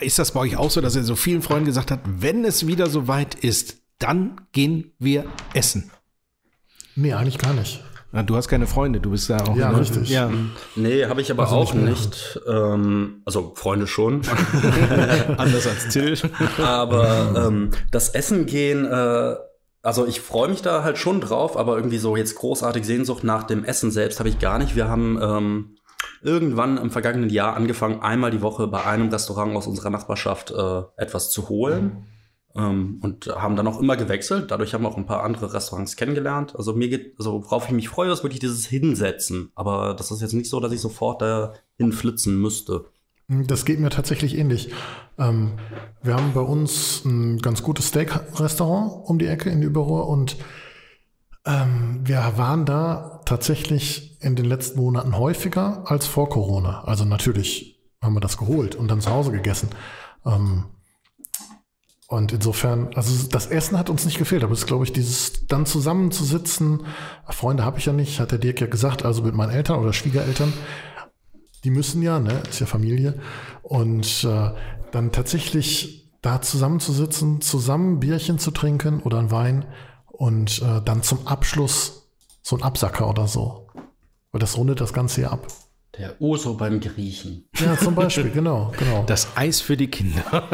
[0.00, 2.66] ist das bei euch auch so, dass ihr so vielen Freunden gesagt habt, wenn es
[2.66, 5.90] wieder so weit ist, dann gehen wir essen.
[6.96, 7.82] Nee, eigentlich gar nicht.
[8.12, 9.54] Na, du hast keine Freunde, du bist da auch.
[9.56, 9.80] Ja, ne?
[9.80, 10.08] richtig.
[10.08, 10.30] Ja.
[10.74, 12.40] Nee, habe ich aber Also auch nicht nicht.
[12.48, 14.22] Ähm, also Freunde schon.
[15.36, 16.18] Anders als Till.
[16.58, 19.34] aber ähm, das Essen gehen, äh,
[19.82, 23.44] also ich freue mich da halt schon drauf, aber irgendwie so jetzt großartig Sehnsucht nach
[23.44, 24.74] dem Essen selbst habe ich gar nicht.
[24.74, 25.76] Wir haben ähm,
[26.22, 30.82] irgendwann im vergangenen Jahr angefangen, einmal die Woche bei einem Restaurant aus unserer Nachbarschaft äh,
[30.96, 31.74] etwas zu holen.
[31.84, 32.04] Ähm,
[32.52, 34.50] und haben dann auch immer gewechselt.
[34.50, 36.56] Dadurch haben wir auch ein paar andere Restaurants kennengelernt.
[36.56, 39.52] Also mir geht, also worauf ich mich freue, ist wirklich dieses Hinsetzen.
[39.54, 42.86] Aber das ist jetzt nicht so, dass ich sofort dahin flitzen müsste.
[43.28, 44.72] Das geht mir tatsächlich ähnlich.
[45.16, 45.52] Ähm,
[46.02, 50.36] wir haben bei uns ein ganz gutes Steak-Restaurant um die Ecke in Überruhr und
[51.46, 56.82] ähm, wir waren da tatsächlich in den letzten Monaten häufiger als vor Corona.
[56.82, 59.68] Also natürlich haben wir das geholt und dann zu Hause gegessen.
[60.26, 60.64] Ähm,
[62.10, 65.46] und insofern, also das Essen hat uns nicht gefehlt, aber es ist, glaube ich, dieses
[65.46, 66.82] dann zusammenzusitzen,
[67.28, 69.92] Freunde habe ich ja nicht, hat der Dirk ja gesagt, also mit meinen Eltern oder
[69.92, 70.52] Schwiegereltern,
[71.62, 73.20] die müssen ja, ne, ist ja Familie.
[73.62, 74.50] Und äh,
[74.90, 79.66] dann tatsächlich da zusammenzusitzen, zusammen Bierchen zu trinken oder ein Wein
[80.06, 82.10] und äh, dann zum Abschluss
[82.42, 83.68] so ein Absacker oder so.
[84.32, 85.46] Weil das rundet das Ganze ja ab.
[86.00, 87.44] Der Uso beim Griechen.
[87.58, 89.04] Ja, zum Beispiel, genau, genau.
[89.06, 90.48] Das Eis für die Kinder.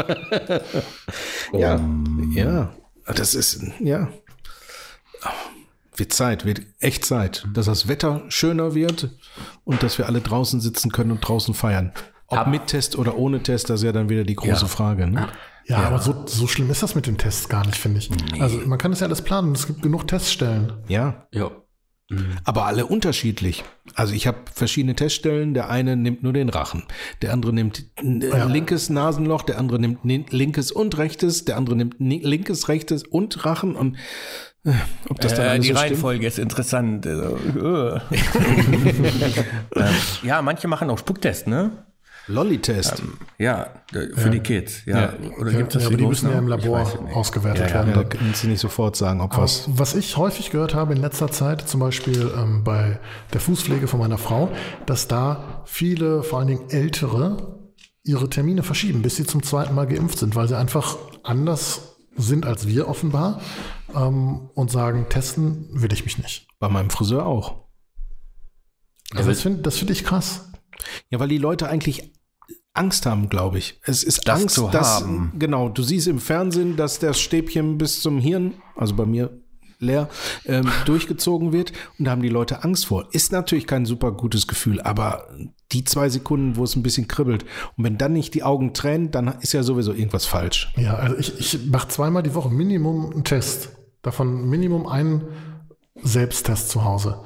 [1.52, 1.80] ja,
[2.34, 2.72] ja.
[3.14, 4.08] Das ist, ja.
[5.96, 9.10] Wird Zeit, wird echt Zeit, dass das Wetter schöner wird
[9.64, 11.92] und dass wir alle draußen sitzen können und draußen feiern.
[12.26, 14.66] Ob Ab- mit Test oder ohne Test, das ist ja dann wieder die große Ja.
[14.68, 15.06] Frage.
[15.06, 15.28] Ne?
[15.66, 18.10] Ja, aber so, so schlimm ist das mit den Tests gar nicht, finde ich.
[18.42, 19.52] Also man kann es ja alles planen.
[19.52, 20.72] Es gibt genug Teststellen.
[20.88, 21.50] Ja, Ja.
[22.44, 23.64] Aber alle unterschiedlich.
[23.94, 25.54] Also ich habe verschiedene Teststellen.
[25.54, 26.84] Der eine nimmt nur den Rachen,
[27.22, 28.44] der andere nimmt Ja.
[28.44, 33.02] linkes Nasenloch, der andere nimmt ni- linkes und rechtes, der andere nimmt ni- linkes, rechtes
[33.02, 33.96] und Rachen und
[34.64, 34.72] äh,
[35.08, 35.78] ob das dann Äh, die so stimmt?
[35.90, 37.06] Reihenfolge ist interessant.
[37.06, 38.00] Äh, äh.
[40.22, 41.70] Ja, manche machen auch Spucktest, ne?
[42.28, 43.02] Lolli-Test.
[43.38, 44.84] Ja, d- für die Kids.
[44.84, 45.12] Ja.
[45.38, 46.80] Oder Ja, gibt es ja, aber die müssen ja im Labor
[47.14, 47.74] ausgewertet Ja, ja.
[47.74, 47.90] werden.
[47.94, 49.64] Ja, da kannst du nicht sofort sagen, ob Aber was.
[49.68, 52.98] was ich häufig gehört habe in letzter Zeit, zum Beispiel ähm, bei
[53.32, 54.50] der Fußpflege von meiner Frau,
[54.86, 57.60] dass da viele, vor allen Dingen ältere,
[58.02, 62.46] ihre Termine verschieben, bis sie zum zweiten Mal geimpft sind, weil sie einfach anders sind
[62.46, 63.40] als wir offenbar
[63.94, 66.48] ähm, und sagen, testen will ich mich nicht.
[66.58, 67.66] Bei meinem Friseur auch.
[69.14, 70.50] Also das finde find ich krass.
[71.10, 72.12] Ja, weil die Leute eigentlich
[72.74, 73.80] Angst haben, glaube ich.
[73.84, 75.32] Es ist Das Angst, zu dass, haben.
[75.38, 79.40] genau, du siehst im Fernsehen, dass das Stäbchen bis zum Hirn, also bei mir
[79.78, 80.08] leer,
[80.46, 83.08] ähm, durchgezogen wird und da haben die Leute Angst vor.
[83.12, 85.26] Ist natürlich kein super gutes Gefühl, aber
[85.72, 87.44] die zwei Sekunden, wo es ein bisschen kribbelt
[87.76, 90.72] und wenn dann nicht die Augen tränen, dann ist ja sowieso irgendwas falsch.
[90.76, 93.70] Ja, also ich, ich mache zweimal die Woche Minimum einen Test.
[94.02, 95.24] Davon Minimum einen
[96.02, 97.24] Selbsttest zu Hause.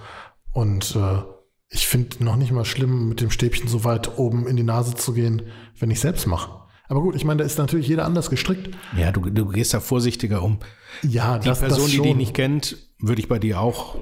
[0.53, 1.23] Und äh,
[1.71, 4.95] ich finde noch nicht mal schlimm, mit dem Stäbchen so weit oben in die Nase
[4.95, 5.43] zu gehen,
[5.79, 6.51] wenn ich selbst mache.
[6.89, 8.75] Aber gut, ich meine, da ist natürlich jeder anders gestrickt.
[8.97, 10.59] Ja, du, du gehst da vorsichtiger um.
[11.03, 13.97] Ja, Die Person, die dich nicht kennt, würde ich bei dir auch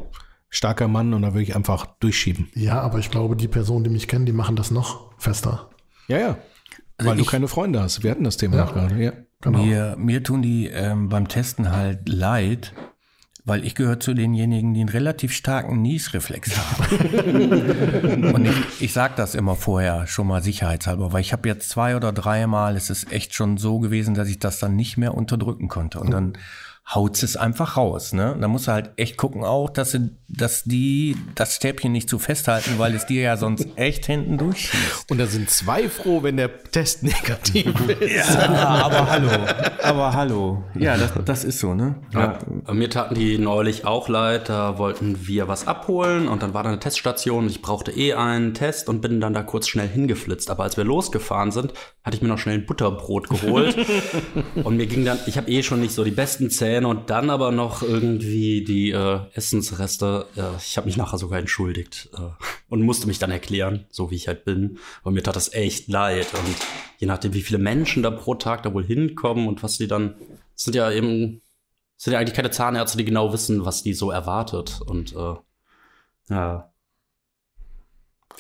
[0.49, 2.49] starker Mann und da würde ich einfach durchschieben.
[2.55, 5.69] Ja, aber ich glaube, die Personen, die mich kennen, die machen das noch fester.
[6.09, 6.39] Ja, ja.
[6.97, 8.03] Also Weil du ich- keine Freunde hast.
[8.03, 8.65] Wir hatten das Thema Ja.
[8.65, 9.03] noch gerade.
[9.03, 9.13] Ja.
[9.43, 9.63] Genau.
[9.63, 12.73] Mir, mir tun die ähm, beim Testen halt leid,
[13.49, 18.33] weil ich gehöre zu denjenigen, die einen relativ starken Niesreflex haben.
[18.35, 21.97] Und ich, ich sage das immer vorher schon mal sicherheitshalber, weil ich habe jetzt zwei
[21.97, 25.69] oder dreimal, es ist echt schon so gewesen, dass ich das dann nicht mehr unterdrücken
[25.69, 25.99] konnte.
[25.99, 26.33] Und dann
[26.95, 28.15] haut es einfach raus.
[28.15, 28.35] Ne?
[28.41, 32.19] Da musst du halt echt gucken auch, dass, sie, dass die das Stäbchen nicht zu
[32.19, 35.11] festhalten, weil es dir ja sonst echt hinten durchschießt.
[35.11, 38.35] Und da sind zwei froh, wenn der Test negativ ist.
[38.35, 39.31] Ja, aber hallo.
[39.83, 40.65] Aber hallo.
[40.79, 41.97] Ja, das, das ist so, ne?
[42.15, 42.39] Ja.
[42.73, 44.49] Mir taten die neulich auch leid.
[44.49, 47.45] Da wollten wir was abholen und dann war da eine Teststation.
[47.45, 50.51] und Ich brauchte eh einen Test und bin dann da kurz schnell hingeflitzt.
[50.51, 53.77] Aber als wir losgefahren sind, hatte ich mir noch schnell ein Butterbrot geholt.
[54.65, 57.31] und mir ging dann, ich habe eh schon nicht so die besten Zähne und dann
[57.31, 60.27] aber noch irgendwie die äh, Essensreste.
[60.37, 64.17] Äh, ich habe mich nachher sogar entschuldigt äh, und musste mich dann erklären, so wie
[64.17, 64.79] ich halt bin.
[65.03, 66.29] Und mir tat das echt leid.
[66.35, 66.57] Und
[66.99, 70.15] je nachdem, wie viele Menschen da pro Tag da wohl hinkommen und was die dann,
[70.55, 71.41] das sind ja eben
[71.99, 74.81] es sind ja eigentlich keine Zahnärzte, die genau wissen, was die so erwartet.
[74.87, 75.35] Und äh,
[76.31, 76.73] ja.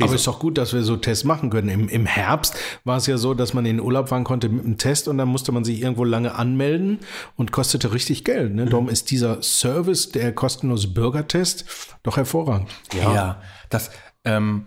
[0.04, 1.68] Aber ist doch gut, dass wir so Tests machen können.
[1.68, 4.64] Im, Im Herbst war es ja so, dass man in den Urlaub fahren konnte mit
[4.64, 7.00] einem Test und dann musste man sich irgendwo lange anmelden
[7.36, 8.54] und kostete richtig Geld.
[8.54, 8.66] Ne?
[8.66, 11.64] Darum ist dieser Service, der kostenlose Bürgertest,
[12.02, 12.70] doch hervorragend.
[12.94, 13.90] Ja, das,
[14.24, 14.64] ähm,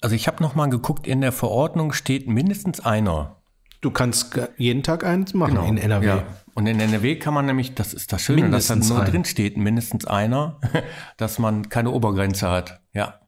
[0.00, 3.36] also ich habe noch mal geguckt, in der Verordnung steht mindestens einer.
[3.80, 6.06] Du kannst jeden Tag eins machen in NRW.
[6.06, 6.24] Ja.
[6.54, 9.10] Und in NRW kann man nämlich, das ist das Schöne, dass da Mindestens nur ein.
[9.10, 10.58] drin steht, mindestens einer,
[11.18, 12.80] dass man keine Obergrenze hat.
[12.94, 13.20] Ja.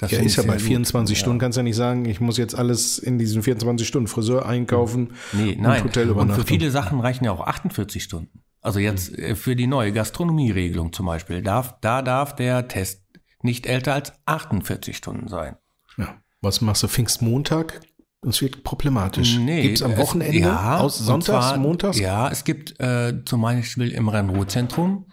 [0.00, 0.62] Das Ja, ist ja bei gut.
[0.62, 4.46] 24 Stunden, kannst ja nicht sagen, ich muss jetzt alles in diesen 24 Stunden Friseur
[4.46, 5.82] einkaufen Nee, und nein.
[5.82, 6.44] Und Hotelübernachtung.
[6.44, 8.42] für viele Sachen reichen ja auch 48 Stunden.
[8.62, 13.02] Also jetzt äh, für die neue Gastronomieregelung zum Beispiel, darf, da darf der Test
[13.42, 15.56] nicht älter als 48 Stunden sein.
[15.98, 16.14] Ja.
[16.40, 17.80] Was machst du Pfingstmontag?
[18.22, 19.38] Das wird problematisch.
[19.38, 20.38] Nee, Gibt's am es- Wochenende?
[20.38, 21.98] ja, aus und Sonntags, zwar- Montags?
[21.98, 25.06] Ja, es gibt äh, zum Beispiel im Rhein-Ruhr-Zentrum,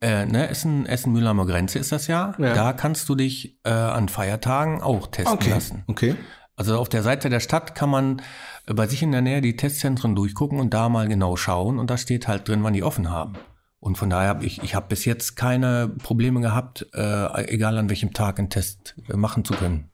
[0.00, 2.54] äh, ne, Essen, Essen Mühlheimer Grenze ist das ja, Ja.
[2.54, 5.50] da kannst du dich äh, an Feiertagen auch testen Okay.
[5.50, 5.84] lassen.
[5.86, 6.14] Okay.
[6.56, 8.22] Also auf der Seite der Stadt kann man
[8.66, 11.90] äh, bei sich in der Nähe die Testzentren durchgucken und da mal genau schauen und
[11.90, 13.34] da steht halt drin, wann die offen haben.
[13.80, 17.88] Und von daher habe ich, ich habe bis jetzt keine Probleme gehabt, äh, egal an
[17.88, 19.90] welchem Tag einen Test äh, machen zu können.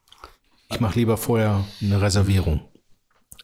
[0.71, 2.61] Ich mache lieber vorher eine Reservierung.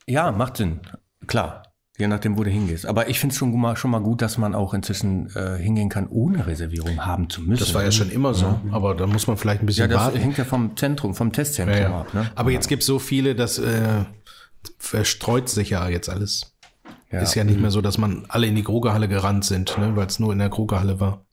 [0.06, 0.80] Ja, macht Sinn.
[1.26, 1.62] Klar.
[1.96, 2.86] Je nachdem, wo du hingehst.
[2.86, 6.08] Aber ich finde es schon, schon mal gut, dass man auch inzwischen äh, hingehen kann,
[6.08, 7.60] ohne Reservierung haben zu müssen.
[7.60, 10.00] Das war ja schon immer so, aber da muss man vielleicht ein Ja, bisschen das
[10.00, 10.18] warten.
[10.18, 12.00] hängt ja vom Zentrum, vom Testzentrum Ja, ja.
[12.00, 12.12] ab.
[12.12, 12.28] Ne?
[12.34, 14.04] Aber jetzt gibt es so viele, das äh,
[14.78, 16.53] verstreut sich ja jetzt alles.
[17.10, 17.20] Ja.
[17.20, 20.06] Ist ja nicht mehr so, dass man alle in die Krogerhalle gerannt sind, ne, weil
[20.06, 21.24] es nur in der Krogerhalle war.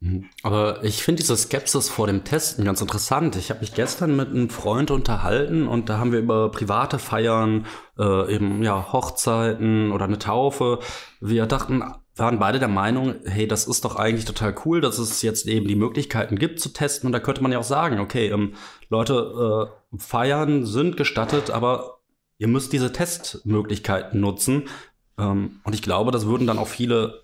[0.43, 3.36] Aber ich finde diese Skepsis vor dem Testen ganz interessant.
[3.36, 7.65] Ich habe mich gestern mit einem Freund unterhalten und da haben wir über private Feiern,
[7.97, 10.79] äh, eben ja Hochzeiten oder eine Taufe.
[11.19, 11.84] Wir dachten,
[12.15, 15.67] waren beide der Meinung, hey, das ist doch eigentlich total cool, dass es jetzt eben
[15.67, 17.07] die Möglichkeiten gibt zu testen.
[17.07, 18.53] Und da könnte man ja auch sagen, okay, ähm,
[18.89, 21.99] Leute, äh, Feiern sind gestattet, aber
[22.38, 24.63] ihr müsst diese Testmöglichkeiten nutzen.
[25.21, 27.23] Ähm, und ich glaube, das würden dann auch viele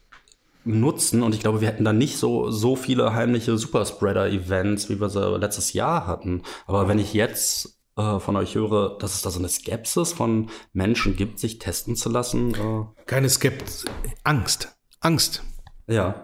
[0.63, 5.10] nutzen und ich glaube, wir hätten dann nicht so, so viele heimliche Superspreader-Events, wie wir
[5.10, 6.43] sie letztes Jahr hatten.
[6.65, 10.49] Aber wenn ich jetzt äh, von euch höre, dass es da so eine Skepsis von
[10.73, 13.86] Menschen gibt, sich testen zu lassen, äh, Keine Skepsis,
[14.23, 14.77] Angst.
[14.99, 15.43] Angst.
[15.88, 16.23] ja.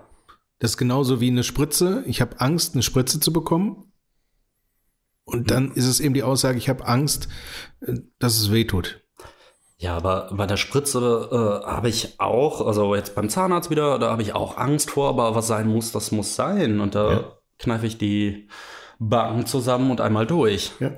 [0.60, 2.06] Das ist genauso wie eine Spritze.
[2.08, 3.92] Ich habe Angst, eine Spritze zu bekommen.
[5.26, 7.28] Und dann ist es eben die Aussage, ich habe Angst,
[7.82, 9.03] äh, dass es weh tut.
[9.84, 14.12] Ja, aber bei der Spritze äh, habe ich auch, also jetzt beim Zahnarzt wieder, da
[14.12, 16.80] habe ich auch Angst vor, aber was sein muss, das muss sein.
[16.80, 17.24] Und da Ja.
[17.60, 18.48] kneife ich die
[18.98, 20.72] Backen zusammen und einmal durch.
[20.80, 20.92] Ja.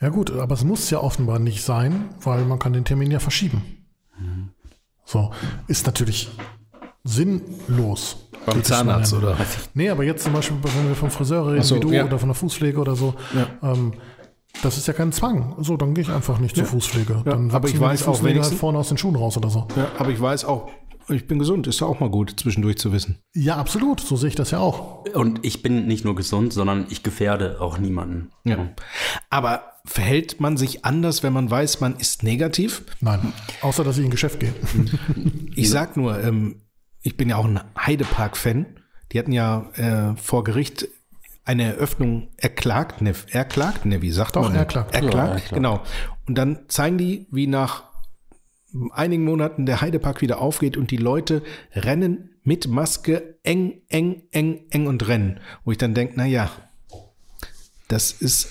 [0.00, 3.18] Ja gut, aber es muss ja offenbar nicht sein, weil man kann den Termin ja
[3.18, 3.84] verschieben.
[5.04, 5.30] So,
[5.68, 6.30] ist natürlich
[7.04, 8.16] sinnlos.
[8.46, 9.36] Beim Zahnarzt, oder?
[9.74, 12.04] Nee, aber jetzt zum Beispiel, wenn wir vom Friseur reden, so, wie du, ja.
[12.04, 13.72] oder von der Fußpflege oder so, Ja.
[13.72, 13.92] ähm,
[14.62, 15.54] das ist ja kein Zwang.
[15.58, 17.22] So, dann gehe ich einfach nicht zur Fußpflege.
[17.24, 19.66] Ja, Dann aber ich weiß auch Fußnägel halt vorne aus den Schuhen raus oder so.
[19.76, 20.68] Ja, aber ich weiß auch,
[21.08, 21.66] ich bin gesund.
[21.66, 23.18] Ist ja auch mal gut, zwischendurch zu wissen.
[23.32, 24.00] Ja, absolut.
[24.00, 25.04] So sehe ich das ja auch.
[25.14, 28.30] Und ich bin nicht nur gesund, sondern ich gefährde auch niemanden.
[28.44, 28.70] Ja.
[29.30, 32.82] Aber verhält man sich anders, wenn man weiß, man ist negativ?
[33.00, 34.52] Nein, außer dass ich in ein Geschäft gehe.
[35.58, 36.60] Ich sag nur, ähm,
[37.00, 38.66] ich bin ja auch ein Heidepark-Fan.
[39.12, 40.86] Die hatten ja äh, vor Gericht
[41.46, 44.54] eine Eröffnung erklagt, ne, erklagt, ne, wie sagt Doch, man?
[44.56, 44.94] erklagt.
[44.94, 45.54] Erklagt, Ja, erklagt.
[45.54, 45.82] genau.
[46.26, 47.84] Und dann zeigen die, wie nach
[48.92, 54.66] einigen Monaten der Heidepark wieder aufgeht und die Leute rennen mit Maske eng, eng, eng,
[54.70, 55.40] eng und rennen.
[55.64, 56.50] Wo ich dann denke, na ja,
[57.88, 58.50] das ist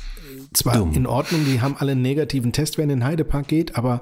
[0.53, 0.93] zwar Dumm.
[0.93, 4.01] in Ordnung, die haben alle einen negativen Test, wenn in den Heidepark geht, aber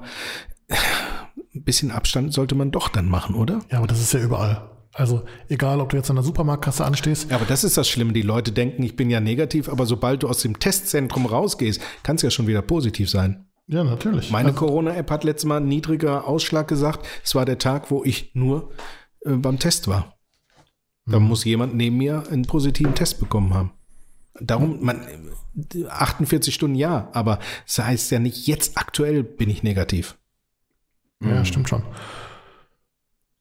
[0.70, 3.60] ein bisschen Abstand sollte man doch dann machen, oder?
[3.70, 4.70] Ja, aber das ist ja überall.
[4.94, 8.12] Also egal, ob du jetzt an der Supermarktkasse anstehst, Ja, aber das ist das Schlimme.
[8.12, 12.16] Die Leute denken, ich bin ja negativ, aber sobald du aus dem Testzentrum rausgehst, kann
[12.16, 13.46] es ja schon wieder positiv sein.
[13.66, 14.30] ja natürlich.
[14.30, 17.06] Meine also, Corona-App hat letztes Mal einen niedriger Ausschlag gesagt.
[17.24, 18.70] Es war der Tag, wo ich nur
[19.24, 20.14] äh, beim Test war.
[21.06, 23.72] Da muss jemand neben mir einen positiven Test bekommen haben.
[24.40, 25.02] Darum, man,
[25.74, 30.16] äh, 48 Stunden ja, aber das heißt ja nicht, jetzt aktuell bin ich negativ.
[31.20, 31.82] ja, stimmt schon.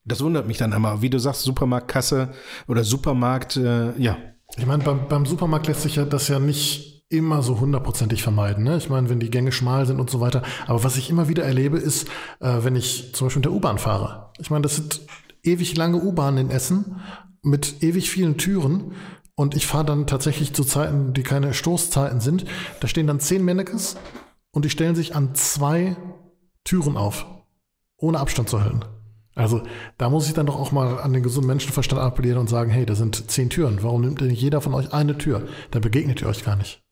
[0.06, 1.02] Das wundert mich dann einmal.
[1.02, 2.30] Wie du sagst, Supermarktkasse
[2.68, 4.18] oder Supermarkt, äh, ja.
[4.58, 8.64] Ich meine, beim, beim Supermarkt lässt sich ja das ja nicht immer so hundertprozentig vermeiden.
[8.64, 8.78] Ne?
[8.78, 10.44] Ich meine, wenn die Gänge schmal sind und so weiter.
[10.68, 12.08] Aber was ich immer wieder erlebe, ist,
[12.40, 14.32] äh, wenn ich zum Beispiel mit der U-Bahn fahre.
[14.40, 15.02] Ich meine, das sind
[15.44, 17.02] ewig lange U-Bahnen in Essen
[17.44, 18.94] mit ewig vielen Türen.
[19.36, 22.46] Und ich fahre dann tatsächlich zu Zeiten, die keine Stoßzeiten sind.
[22.80, 23.96] Da stehen dann zehn Mannequins
[24.52, 25.96] und die stellen sich an zwei
[26.64, 27.26] Türen auf,
[27.98, 28.82] ohne Abstand zu halten.
[29.36, 29.64] Also
[29.98, 32.86] da muss ich dann doch auch mal an den gesunden Menschenverstand appellieren und sagen, hey,
[32.86, 33.82] da sind zehn Türen.
[33.82, 35.48] Warum nimmt denn nicht jeder von euch eine Tür?
[35.72, 36.84] Dann begegnet ihr euch gar nicht.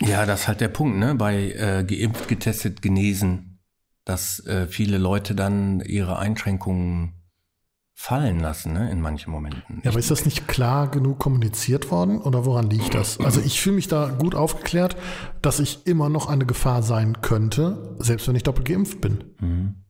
[0.00, 1.14] Ja, das ist halt der Punkt, ne?
[1.14, 3.60] Bei äh, geimpft, getestet, genesen,
[4.04, 7.14] dass äh, viele Leute dann ihre Einschränkungen
[7.94, 8.90] fallen lassen, ne?
[8.90, 9.80] In manchen Momenten.
[9.82, 13.18] Ja, aber ist das nicht klar genug kommuniziert worden oder woran liegt das?
[13.20, 14.96] Also ich fühle mich da gut aufgeklärt,
[15.40, 19.85] dass ich immer noch eine Gefahr sein könnte, selbst wenn ich doppelt geimpft bin.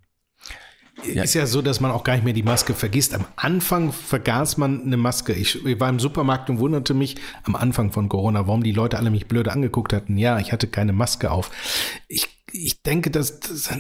[1.05, 3.15] Ist ja so, dass man auch gar nicht mehr die Maske vergisst.
[3.15, 5.33] Am Anfang vergaß man eine Maske.
[5.35, 8.97] Ich, ich war im Supermarkt und wunderte mich am Anfang von Corona, warum die Leute
[8.99, 10.17] alle mich blöde angeguckt hatten.
[10.17, 11.51] Ja, ich hatte keine Maske auf.
[12.09, 13.71] Ich, ich denke, dass, dass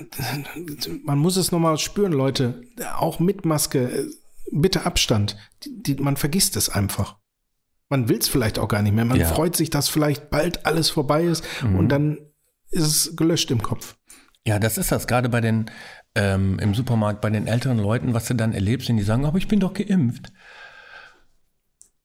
[1.04, 2.62] man muss es nochmal spüren, Leute.
[2.98, 4.08] Auch mit Maske,
[4.52, 5.36] bitte Abstand.
[5.64, 7.16] Die, die, man vergisst es einfach.
[7.88, 9.04] Man will es vielleicht auch gar nicht mehr.
[9.04, 9.26] Man Ja.
[9.28, 12.18] freut sich, dass vielleicht bald alles vorbei ist und dann
[12.70, 13.96] ist es gelöscht im Kopf.
[14.44, 15.70] Ja, das ist das, gerade bei den,
[16.16, 19.38] ähm, im Supermarkt, bei den älteren Leuten, was du dann erlebst, wenn die sagen, aber
[19.38, 20.32] ich bin doch geimpft.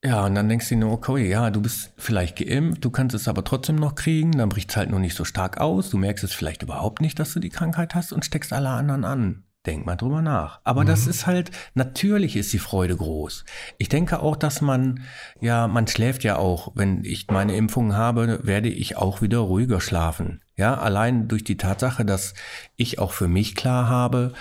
[0.04, 3.16] Ja, und dann denkst du dir nur, okay, ja, du bist vielleicht geimpft, du kannst
[3.16, 5.98] es aber trotzdem noch kriegen, dann bricht es halt nur nicht so stark aus, du
[5.98, 9.44] merkst es vielleicht überhaupt nicht, dass du die Krankheit hast und steckst alle anderen an.
[9.68, 10.60] Denk mal drüber nach.
[10.64, 13.46] Aber das ist halt, natürlich ist die Freude groß.
[13.78, 15.04] Ich denke auch, dass man,
[15.40, 16.72] ja, man schläft ja auch.
[16.74, 20.42] Wenn ich meine Impfung habe, werde ich auch wieder ruhiger schlafen.
[20.62, 22.36] Ja, allein durch die Tatsache, dass
[22.76, 24.34] ich auch für mich klar habe,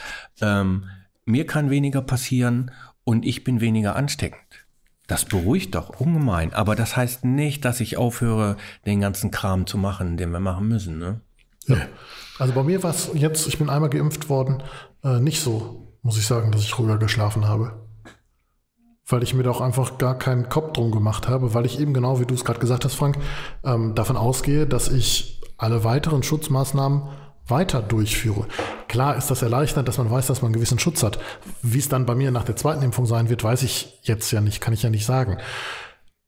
[0.42, 0.84] ähm,
[1.24, 2.72] mir kann weniger passieren
[3.04, 4.66] und ich bin weniger ansteckend.
[5.06, 6.52] Das beruhigt doch ungemein.
[6.52, 10.68] Aber das heißt nicht, dass ich aufhöre, den ganzen Kram zu machen, den wir machen
[10.68, 10.98] müssen.
[10.98, 11.22] Ne?
[11.64, 11.78] Ja.
[12.38, 14.62] Also bei mir war es jetzt, ich bin einmal geimpft worden,
[15.02, 17.88] äh, nicht so, muss ich sagen, dass ich ruhiger geschlafen habe.
[19.06, 21.94] Weil ich mir da auch einfach gar keinen Kopf drum gemacht habe, weil ich eben
[21.94, 23.16] genau, wie du es gerade gesagt hast, Frank,
[23.64, 27.02] ähm, davon ausgehe, dass ich alle weiteren Schutzmaßnahmen
[27.46, 28.46] weiter durchführe.
[28.88, 31.18] Klar ist das erleichternd, dass man weiß, dass man einen gewissen Schutz hat.
[31.62, 34.40] Wie es dann bei mir nach der zweiten Impfung sein wird, weiß ich jetzt ja
[34.40, 35.38] nicht, kann ich ja nicht sagen.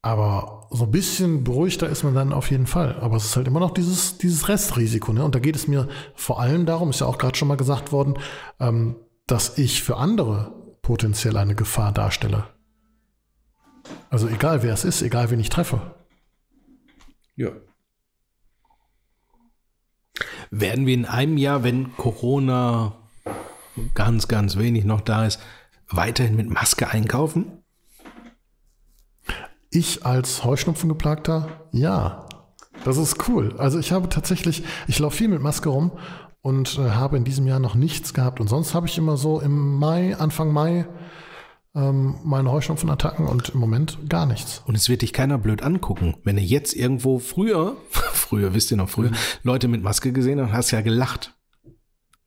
[0.03, 2.97] Aber so ein bisschen beruhigter ist man dann auf jeden Fall.
[3.01, 5.13] Aber es ist halt immer noch dieses, dieses Restrisiko.
[5.13, 5.25] Ne?
[5.25, 7.93] Und da geht es mir vor allem darum, ist ja auch gerade schon mal gesagt
[7.93, 8.19] worden,
[8.59, 8.97] ähm,
[9.29, 12.47] dass ich für andere potenziell eine Gefahr darstelle.
[14.11, 15.81] Also egal wer es ist, egal wen ich treffe.
[17.37, 17.51] Ja.
[20.55, 22.93] Werden wir in einem Jahr, wenn Corona
[23.95, 25.41] ganz, ganz wenig noch da ist,
[25.89, 27.63] weiterhin mit Maske einkaufen?
[29.71, 32.27] Ich als Heuschnupfengeplagter, ja.
[32.85, 33.55] Das ist cool.
[33.57, 35.93] Also ich habe tatsächlich, ich laufe viel mit Maske rum
[36.43, 38.39] und äh, habe in diesem Jahr noch nichts gehabt.
[38.39, 40.87] Und sonst habe ich immer so im Mai, Anfang Mai,
[41.75, 44.63] ähm, meine Heuschnupfenattacken und im Moment gar nichts.
[44.67, 46.17] Und es wird dich keiner blöd angucken.
[46.25, 50.53] Wenn du jetzt irgendwo früher, früher, wisst ihr noch früher, Leute mit Maske gesehen hast,
[50.53, 51.35] hast du ja gelacht.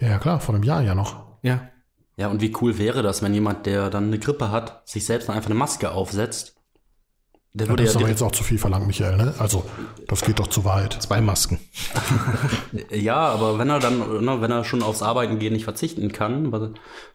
[0.02, 1.38] Ja klar, vor einem Jahr ja noch.
[1.42, 1.70] Ja.
[2.18, 5.28] Ja, und wie cool wäre das, wenn jemand, der dann eine Grippe hat, sich selbst
[5.28, 6.55] dann einfach eine Maske aufsetzt?
[7.58, 9.16] Der Ja, das ist ja aber jetzt auch zu viel verlangt, Michael.
[9.16, 9.34] Ne?
[9.40, 9.64] Also
[10.08, 11.02] das geht doch zu weit.
[11.02, 11.58] Zwei Masken.
[12.92, 16.48] ja, aber wenn er dann, ne, wenn er schon aufs Arbeiten gehen nicht verzichten kann,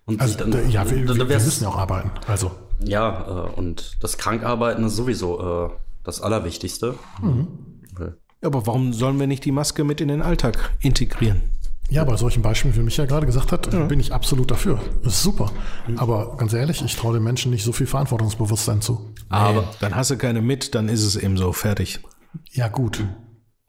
[0.07, 2.11] und Also dann, d- ja, wir, dann wir, müssen ja auch arbeiten.
[2.26, 2.50] Also
[2.83, 5.70] ja, äh, und das Krankarbeiten ist sowieso äh,
[6.05, 6.94] das Allerwichtigste.
[7.94, 11.42] Weil- Aber warum sollen wir nicht die Maske mit in den Alltag integrieren?
[11.90, 14.81] Ja, bei solchen Beispielen, wie Michael gerade gesagt hat, bin ich absolut dafür.
[15.03, 15.50] Das ist super.
[15.96, 19.12] Aber ganz ehrlich, ich traue den Menschen nicht so viel Verantwortungsbewusstsein zu.
[19.29, 22.00] Aber dann hast du keine mit, dann ist es eben so fertig.
[22.53, 23.05] Ja gut.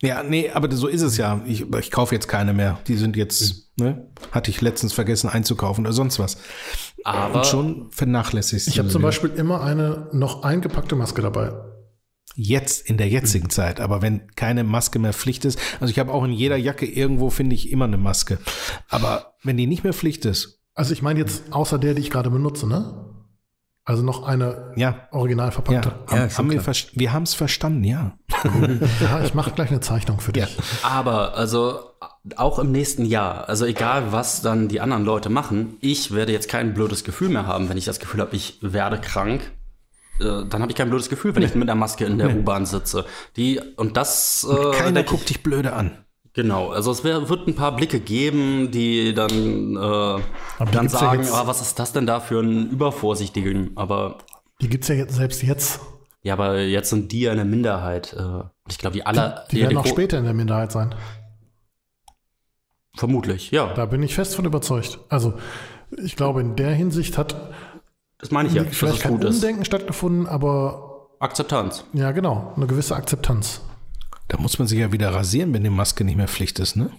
[0.04, 1.42] Ja, nee, aber so ist es ja.
[1.46, 2.80] Ich, ich kaufe jetzt keine mehr.
[2.88, 4.08] Die sind jetzt, ne?
[4.32, 6.38] Hatte ich letztens vergessen einzukaufen oder sonst was.
[7.04, 9.02] Aber Und schon vernachlässigst Ich habe zum.
[9.02, 11.54] Beispiel immer eine noch eingepackte Maske dabei.
[12.36, 13.80] Jetzt, in der jetzigen Zeit.
[13.80, 17.30] Aber wenn keine Maske mehr Pflicht ist, also ich habe auch in jeder Jacke irgendwo,
[17.30, 18.40] finde ich, immer eine Maske.
[18.90, 22.10] Aber wenn die nicht mehr Pflicht ist, Also ich meine jetzt außer der, die ich
[22.10, 23.12] gerade benutze, ne?
[23.84, 25.94] Also noch eine ja, original ja, verpackte.
[26.08, 26.64] haben, ist haben wir,
[26.94, 28.18] wir haben es verstanden, ja.
[29.02, 30.58] Ja, ich mache gleich eine Zeichnung für dich.
[30.84, 31.80] Aber, also,
[32.36, 36.48] auch im nächsten Jahr, also egal, was dann die anderen Leute machen, ich werde jetzt
[36.48, 39.52] kein blödes Gefühl mehr haben, wenn ich das Gefühl habe, ich werde krank.
[40.22, 42.66] Äh, dann habe ich kein blödes Gefühl, wenn ich mit einer Maske in der U-Bahn
[42.66, 43.06] sitze.
[43.36, 44.48] Die, und das.
[44.50, 45.92] Äh, Keiner guckt dich blöde an.
[46.34, 50.20] Genau, also es wär, wird ein paar Blicke geben, die dann, äh,
[50.66, 53.72] die dann ja sagen, jetzt- ah, was ist das denn da für ein Übervorsichtigen?
[53.76, 54.20] Aber
[54.62, 55.82] Die gibt's ja jetzt, selbst jetzt.
[56.24, 58.14] ja, aber jetzt sind die ja eine Minderheit.
[58.14, 60.96] Äh, und ich glaube, die aller Die werden auch später in der Minderheit sein.
[62.96, 63.74] Vermutlich, ja.
[63.74, 65.00] Da bin ich fest von überzeugt.
[65.10, 65.34] Also
[66.04, 67.36] ich glaube, in der Hinsicht hat
[68.22, 69.36] Das meine ich ja, dass vielleicht es kein gut ist.
[69.36, 71.84] Umdenken stattgefunden, aber Akzeptanz.
[71.94, 73.62] ja genau, eine gewisse Akzeptanz.
[74.28, 76.90] Da muss man sich ja wieder rasieren, wenn die Maske nicht mehr Pflicht ist, ne?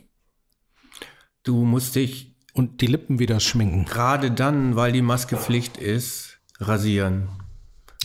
[1.44, 3.84] Du musst dich Und die Lippen wieder schminken.
[3.86, 7.28] gerade dann, weil die Maske Pflicht ist, rasieren.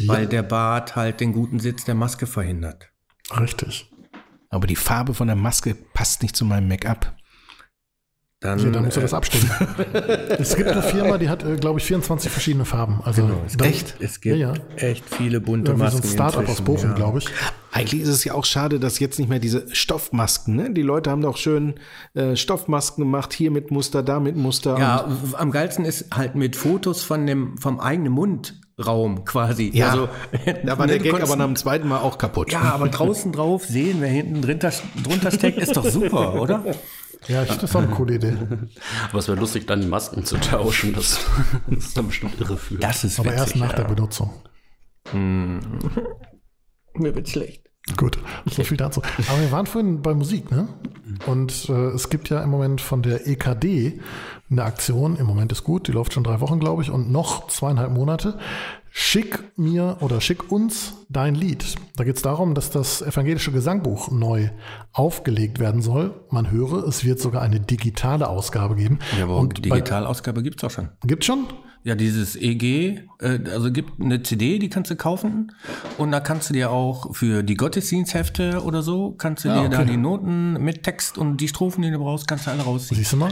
[0.05, 2.87] Weil der Bart halt den guten Sitz der Maske verhindert.
[3.37, 3.91] Richtig.
[4.49, 7.15] Aber die Farbe von der Maske passt nicht zu meinem Make-up.
[8.39, 9.49] Dann, Ja, dann musst du äh, das abstimmen.
[10.37, 12.99] es gibt eine Firma, die hat, äh, glaube ich, 24 verschiedene Farben.
[13.03, 14.61] Also Genau, es, dann- echt, es gibt Ja, ja.
[14.75, 16.07] echt viele bunte Irgendwie so Masken.
[16.07, 16.95] ein Startup aus Bochum, ja.
[16.95, 17.27] glaube ich.
[17.71, 20.71] Eigentlich ist es ja auch schade, dass jetzt nicht mehr diese Stoffmasken, ne?
[20.71, 21.75] Die Leute haben doch schön
[22.13, 24.77] äh, Stoffmasken gemacht, hier mit Muster, da mit Muster.
[24.77, 29.71] Ja, am geilsten ist halt mit Fotos von dem, vom eigenen Mundraum quasi.
[29.73, 30.09] Ja, also,
[30.63, 32.51] da war der du Gag aber nach dem zweiten Mal auch kaputt.
[32.51, 34.71] Ja, aber draußen drauf sehen, wer hinten drunter,
[35.03, 36.63] drunter steckt, ist doch super, oder?
[37.27, 38.37] Ja, ich, das ist auch eine coole Idee.
[39.09, 40.93] Aber es wäre lustig, dann die Masken zu tauschen.
[40.93, 41.19] Das,
[41.67, 42.75] das ist dann bestimmt irre für.
[42.75, 43.77] Das ist Aber witzig, erst nach ja.
[43.77, 44.33] der Benutzung.
[45.13, 47.67] Mir wird schlecht.
[47.95, 49.01] Gut, so viel dazu.
[49.29, 50.67] Aber wir waren vorhin bei Musik, ne?
[51.25, 54.01] Und äh, es gibt ja im Moment von der EKD
[54.49, 55.17] eine Aktion.
[55.17, 58.37] Im Moment ist gut, die läuft schon drei Wochen, glaube ich, und noch zweieinhalb Monate.
[58.89, 61.75] Schick mir oder schick uns dein Lied.
[61.97, 64.49] Da geht es darum, dass das evangelische Gesangbuch neu
[64.91, 66.13] aufgelegt werden soll.
[66.31, 68.99] Man höre, es wird sogar eine digitale Ausgabe geben.
[69.17, 70.89] Ja, aber und bei- Digitalausgabe gibt's doch schon.
[71.03, 71.45] Gibt's schon?
[71.87, 75.53] Ja, dieses EG, äh, also gibt eine CD, die kannst du kaufen
[75.97, 79.69] und da kannst du dir auch für die Gottesdiensthefte oder so, kannst du Ah, dir
[79.69, 79.91] da okay.
[79.91, 82.97] die Noten mit Text und die Strophen, die du brauchst, kannst du alle rausziehen.
[82.97, 83.31] Siehst du mal?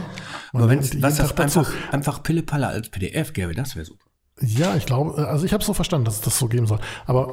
[0.54, 0.88] Man Aber wenn was
[1.18, 1.42] das dazu.
[1.60, 4.06] einfach, einfach Pille-Palle als PDF gäbe, das wäre super.
[4.40, 6.78] Ja, ich glaube, also ich habe so verstanden, dass es das so geben soll.
[7.04, 7.32] Aber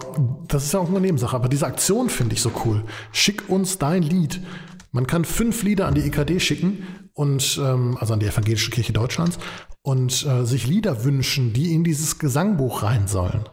[0.49, 1.37] das ist ja auch eine Nebensache.
[1.37, 2.83] Aber diese Aktion finde ich so cool.
[3.13, 4.41] Schick uns dein Lied.
[4.91, 6.83] Man kann fünf Lieder an die EKD schicken
[7.13, 9.37] und ähm, also an die Evangelische Kirche Deutschlands
[9.81, 13.47] und äh, sich Lieder wünschen, die in dieses Gesangbuch rein sollen.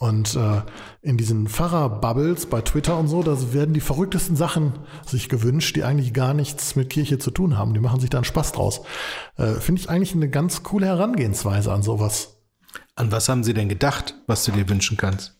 [0.00, 0.62] Und äh,
[1.02, 4.74] in diesen Pfarrer-Bubbles bei Twitter und so, da werden die verrücktesten Sachen
[5.04, 7.74] sich gewünscht, die eigentlich gar nichts mit Kirche zu tun haben.
[7.74, 8.82] Die machen sich da einen Spaß draus.
[9.36, 12.36] Äh, Finde ich eigentlich eine ganz coole Herangehensweise an sowas.
[12.94, 15.36] An was haben sie denn gedacht, was du dir wünschen kannst?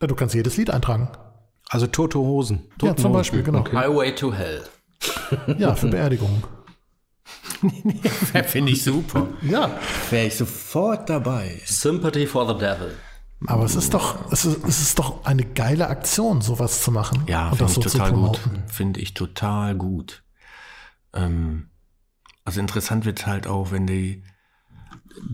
[0.00, 1.08] Ja, du kannst jedes Lied eintragen.
[1.68, 2.64] Also Tote Hosen.
[2.82, 3.12] Ja, Toten zum Hosen.
[3.12, 3.64] Beispiel, genau.
[3.72, 4.64] Highway to Hell.
[5.58, 6.42] Ja, für Beerdigungen.
[8.46, 9.28] Finde ich super.
[9.42, 9.78] Ja,
[10.10, 11.60] Wäre ich sofort dabei.
[11.64, 12.94] Sympathy for the Devil.
[13.46, 17.24] aber es ist doch, es ist, es ist doch eine geile Aktion, sowas zu machen.
[17.26, 18.40] Ja, finde ich so total gut.
[18.66, 20.22] Finde ich total gut.
[21.14, 21.70] Ähm,
[22.44, 24.24] also interessant wird halt auch, wenn die,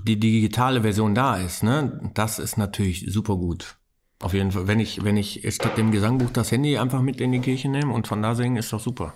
[0.04, 1.62] die digitale Version da ist.
[1.62, 2.10] Ne?
[2.14, 3.76] Das ist natürlich super gut.
[4.20, 4.66] Auf jeden Fall.
[4.66, 7.92] Wenn ich, wenn ich statt dem Gesangbuch das Handy einfach mit in die Kirche nehme
[7.92, 9.14] und von da singen, ist doch super.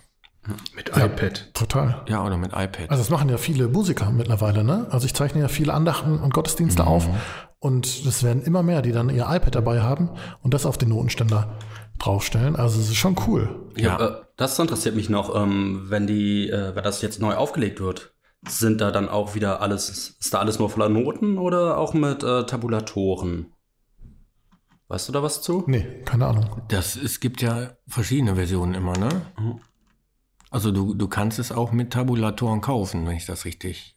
[0.75, 1.55] Mit iPad.
[1.55, 2.03] Total.
[2.09, 2.91] Ja, oder mit iPad.
[2.91, 4.89] Also das machen ja viele Musiker mittlerweile, ne?
[4.91, 7.09] Also ich zeichne ja viele Andachten und Gottesdienste auf
[7.61, 10.11] und es werden immer mehr, die dann ihr iPad dabei haben
[10.43, 11.59] und das auf den Notenständer
[12.01, 12.57] draufstellen.
[12.57, 13.71] Also es ist schon cool.
[13.77, 13.99] ja.
[14.01, 18.15] Äh, das interessiert mich noch, ähm, wenn die, äh, wenn das jetzt neu aufgelegt wird.
[18.49, 22.25] Sind da dann auch wieder alles, ist da alles nur voller Noten oder auch mit
[22.25, 23.53] äh, Tabulatoren?
[24.89, 25.63] Weißt du da was zu?
[25.69, 26.63] Nee, keine Ahnung.
[26.67, 29.09] Das, es gibt ja verschiedene Versionen immer, ne?
[29.39, 29.61] Mhm.
[30.53, 33.97] Also du, du kannst es auch mit Tabulatoren kaufen, wenn ich das richtig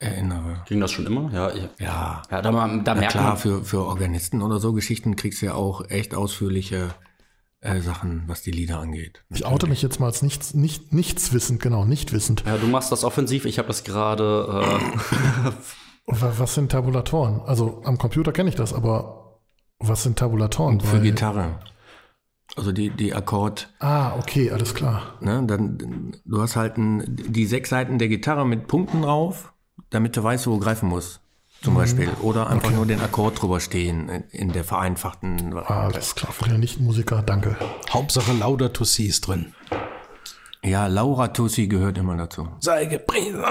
[0.00, 0.64] erinnere.
[0.66, 1.30] Ging das schon immer?
[1.32, 2.22] Ja, ich, Ja.
[2.30, 5.40] ja da, ma- da Na merkt klar, man, für, für Organisten oder so Geschichten kriegst
[5.42, 6.92] du ja auch echt ausführliche
[7.60, 9.22] äh, Sachen, was die Lieder angeht.
[9.30, 12.42] Ich oute mich jetzt mal als nichts, nicht, nichts wissend, genau, nicht wissend.
[12.44, 15.50] ja, du machst das offensiv, ich habe das gerade, äh,
[16.06, 17.40] Wa- Was sind Tabulatoren?
[17.46, 19.38] Also am Computer kenne ich das, aber
[19.78, 20.80] was sind Tabulatoren?
[20.80, 21.60] Für Bei- Gitarre.
[22.56, 25.14] Also die, die Akkord, Ah, okay, alles klar.
[25.20, 29.52] ne, dann, du hast halt ein, die sechs Seiten der Gitarre mit Punkten drauf,
[29.90, 31.20] damit du weißt, wo du greifen musst.
[31.60, 31.64] Mhm.
[31.64, 32.08] Zum Beispiel.
[32.22, 36.32] Oder einfach nur den Akkord drüber stehen in, in der vereinfachten Ah, alles klar.
[36.32, 37.56] Für den Nicht-Musiker, danke.
[37.90, 39.54] Hauptsache Laudato Si ist drin.
[40.64, 42.48] Ja, Laura Tussi gehört immer dazu.
[42.60, 43.42] Sei gepriesen.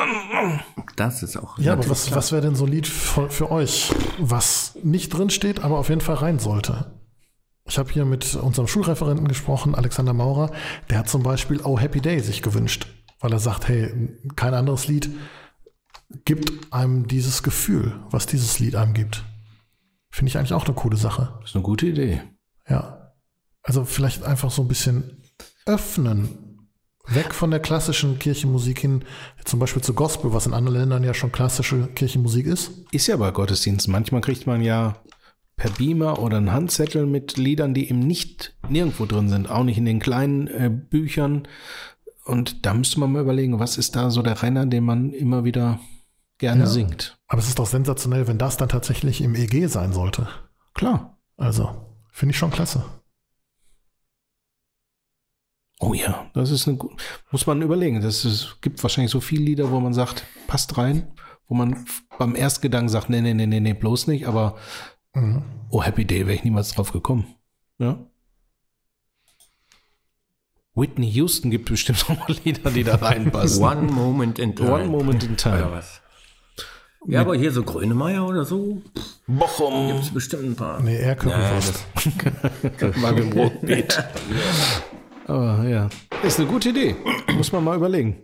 [0.96, 1.58] Das ist auch.
[1.58, 2.18] Ja, aber was, klar.
[2.18, 5.90] was wäre denn so ein Lied für, für euch, was nicht drin steht, aber auf
[5.90, 6.92] jeden Fall rein sollte?
[7.72, 10.52] Ich habe hier mit unserem Schulreferenten gesprochen, Alexander Maurer.
[10.90, 12.86] Der hat zum Beispiel Oh Happy Day sich gewünscht,
[13.22, 15.10] weil er sagt, hey, kein anderes Lied
[16.26, 19.24] gibt einem dieses Gefühl, was dieses Lied einem gibt.
[20.10, 21.38] Finde ich eigentlich auch eine coole Sache.
[21.40, 22.22] Das ist eine gute Idee.
[22.68, 23.14] Ja.
[23.64, 25.24] Also vielleicht einfach so ein bisschen
[25.66, 26.68] öffnen.
[27.08, 29.06] Weg von der klassischen Kirchenmusik hin,
[29.46, 32.72] zum Beispiel zu Gospel, was in anderen Ländern ja schon klassische Kirchenmusik ist.
[32.92, 33.94] Ist ja bei Gottesdiensten.
[33.94, 35.02] Manchmal kriegt man ja
[35.62, 39.78] per Beamer oder einen Handzettel mit Liedern, die eben nicht nirgendwo drin sind, auch nicht
[39.78, 41.48] in den kleinen äh, Büchern.
[42.26, 45.44] Und da müsste man mal überlegen, was ist da so der Renner, den man immer
[45.44, 45.80] wieder
[46.40, 46.66] gerne Ja.
[46.68, 47.20] singt.
[47.28, 50.28] Aber es ist doch sensationell, wenn das dann tatsächlich im EG sein sollte.
[50.74, 51.20] Klar.
[51.38, 51.70] Also,
[52.12, 52.84] finde ich schon klasse.
[55.80, 56.80] Oh ja, das ist eine
[57.30, 58.02] muss man überlegen.
[58.02, 61.14] Das ist, gibt wahrscheinlich so viele Lieder, wo man sagt, passt rein,
[61.48, 61.86] wo man
[62.18, 64.58] beim Erstgedanken sagt, nee, nee, nee, nee, nee, bloß nicht, aber
[65.14, 65.44] Mhm.
[65.70, 67.26] oh, Happy Day wäre ich niemals drauf gekommen.
[67.78, 67.98] Ja.
[70.74, 73.64] Whitney Houston gibt bestimmt auch mal Lieder, die da reinpassen.
[73.64, 74.72] One Moment in Time.
[74.72, 75.72] One Moment in Oder Time.
[75.72, 76.02] was?
[77.08, 78.80] Ja, aber hier so Grönemeyer oder so,
[79.26, 79.88] Bochum.
[79.88, 80.80] gibt es bestimmt ein paar.
[80.82, 81.84] Nee, eher Currywurst.
[83.02, 84.04] War im Rotbeet.
[85.28, 85.90] Aber ja,
[86.24, 86.96] ist eine gute Idee.
[87.36, 88.18] Muss man mal überlegen.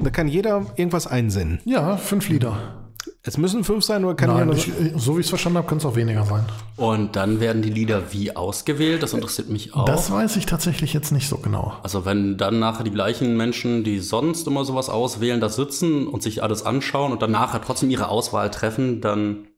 [0.00, 1.60] Da kann jeder irgendwas einsenden.
[1.64, 2.83] Ja, fünf Lieder.
[3.26, 5.78] Es müssen fünf sein oder kann Nein, ich, so wie ich es verstanden habe, können
[5.78, 6.44] es auch weniger sein.
[6.76, 9.02] Und dann werden die Lieder wie ausgewählt?
[9.02, 9.86] Das interessiert mich auch.
[9.86, 11.74] Das weiß ich tatsächlich jetzt nicht so genau.
[11.82, 16.22] also wenn dann nachher die gleichen Menschen, die sonst immer sowas auswählen, da sitzen und
[16.22, 19.48] sich alles anschauen und dann nachher trotzdem ihre Auswahl treffen, dann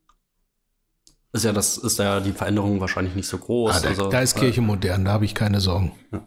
[1.33, 3.75] ist ja das ist ja die Veränderung wahrscheinlich nicht so groß.
[3.75, 5.91] Ah, da, also, da ist Kirche modern, da habe ich keine Sorgen.
[6.13, 6.21] ich Ja,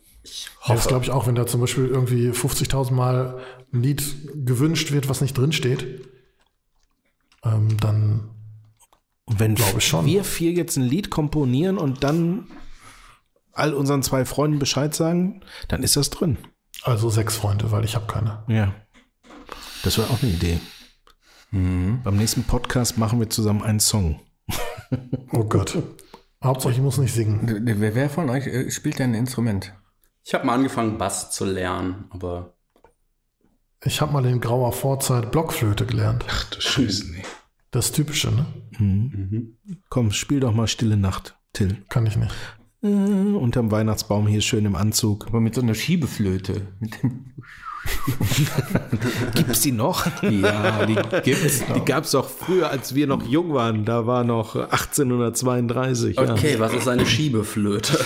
[0.68, 3.40] das hoffe, glaube ich auch, wenn da zum Beispiel irgendwie 50.000 Mal
[3.74, 4.04] ein Lied
[4.46, 6.09] gewünscht wird, was nicht drin steht,
[7.44, 8.30] ähm, dann
[9.28, 10.06] wenn Glaube ich schon.
[10.06, 12.48] wir vier jetzt ein Lied komponieren und dann
[13.54, 16.38] all unseren zwei Freunden Bescheid sagen, dann ist das drin.
[16.84, 18.44] also sechs Freunde, weil ich habe keine.
[18.48, 18.74] Ja.
[19.84, 20.60] Das wäre auch eine Idee.
[21.52, 24.20] Beim nächsten Podcast machen wir zusammen einen Song.
[25.32, 25.78] Oh Gott.
[26.44, 27.62] Hauptsache, ich muss nicht singen.
[27.64, 29.72] Wer, wer von euch äh, spielt denn ein Instrument?
[30.24, 32.54] ich habe mal angefangen Bass zu lernen, aber
[33.84, 36.26] Ich habe mal in grauer Vorzeit Blockflöte gelernt.
[36.28, 37.24] Ach du Scheiße, nee.
[37.72, 38.46] Das Typische, ne?
[39.90, 41.84] Komm, spiel doch mal Stille Nacht, Till.
[41.88, 42.34] Kann ich nicht.
[42.82, 45.28] Äh, unterm Weihnachtsbaum hier schön im Anzug.
[45.28, 46.68] Aber mit so einer Schiebeflöte.
[46.80, 47.34] Mit dem
[49.36, 50.06] Gibt's die noch?
[50.24, 51.64] ja, die gibt's.
[51.76, 53.86] Die gab's doch früher, als wir noch jung waren.
[53.86, 56.18] Da war noch 1832.
[56.18, 56.34] Ja.
[56.34, 57.98] okay, was ist eine Schiebeflöte?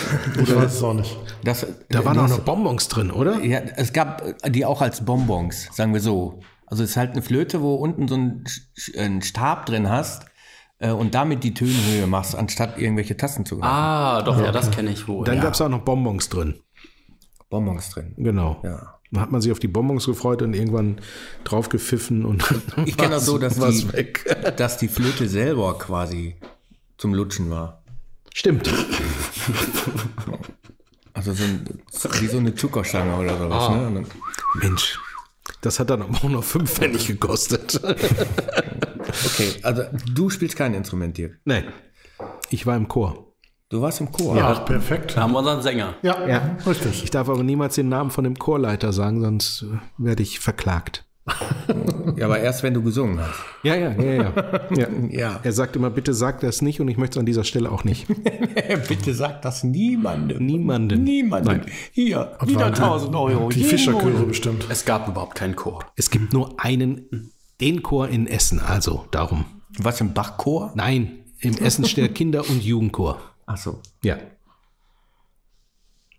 [0.41, 1.17] Ich weiß es auch nicht.
[1.43, 3.43] Das, Da waren das, auch noch Bonbons drin, oder?
[3.43, 6.41] Ja, es gab äh, die auch als Bonbons, sagen wir so.
[6.65, 8.15] Also es ist halt eine Flöte, wo unten so
[8.97, 10.25] einen Stab drin hast
[10.79, 13.71] äh, und damit die Tönhöhe machst, anstatt irgendwelche Tasten zu greifen.
[13.71, 15.25] ah, doch, ja, das kenne ich wohl.
[15.25, 15.43] Dann ja.
[15.43, 16.55] gab's auch noch Bonbons drin.
[17.49, 18.13] Bonbons drin.
[18.17, 18.59] Genau.
[18.63, 18.99] Ja.
[19.15, 20.99] Hat man sich auf die Bonbons gefreut und irgendwann
[21.43, 22.43] drauf gepfiffen und
[22.85, 24.53] Ich kenne das so, dass die, weg.
[24.57, 26.35] dass die Flöte selber quasi
[26.97, 27.83] zum Lutschen war.
[28.33, 28.71] Stimmt.
[31.13, 31.65] Also so ein,
[32.21, 33.69] wie so eine Zuckerstange oder sowas.
[33.69, 33.87] Ne?
[33.87, 34.07] Und dann-
[34.55, 34.99] Mensch,
[35.61, 37.79] das hat dann auch noch fünf Pfennig gekostet.
[37.83, 39.83] Okay, also
[40.13, 41.39] du spielst kein Instrument, Dirk.
[41.45, 41.63] nee.
[42.49, 43.32] Ich war im Chor.
[43.73, 44.37] Du warst im Chor.
[44.37, 45.17] Ja, perfekt.
[45.17, 45.95] Da haben wir unseren Sänger.
[46.03, 46.57] Ja, Ja.
[46.67, 47.03] richtig.
[47.03, 51.05] Ich darf aber niemals den Namen von dem Chorleiter sagen, sonst äh, werde ich verklagt.
[52.15, 53.39] Ja, aber erst wenn du gesungen hast.
[53.63, 54.33] Ja, ja, ja, ja.
[54.75, 54.87] ja.
[55.09, 55.39] Ja.
[55.41, 57.83] Er sagt immer, bitte sag das nicht und ich möchte es an dieser Stelle auch
[57.83, 58.05] nicht.
[58.87, 60.45] Bitte sag das niemandem.
[60.45, 61.03] Niemanden.
[61.03, 61.57] Niemandem.
[61.61, 61.65] Nein.
[61.93, 63.49] Hier, wieder 1000 Euro.
[63.49, 64.67] Die Fischerchöre bestimmt.
[64.69, 65.85] Es gab überhaupt keinen Chor.
[65.95, 69.45] Es gibt nur einen, den Chor in Essen, also darum.
[69.79, 70.71] Was im Bachchor?
[70.75, 73.19] Nein, im Essen steht Kinder- und Jugendchor.
[73.45, 73.81] Ach so.
[74.03, 74.17] Ja.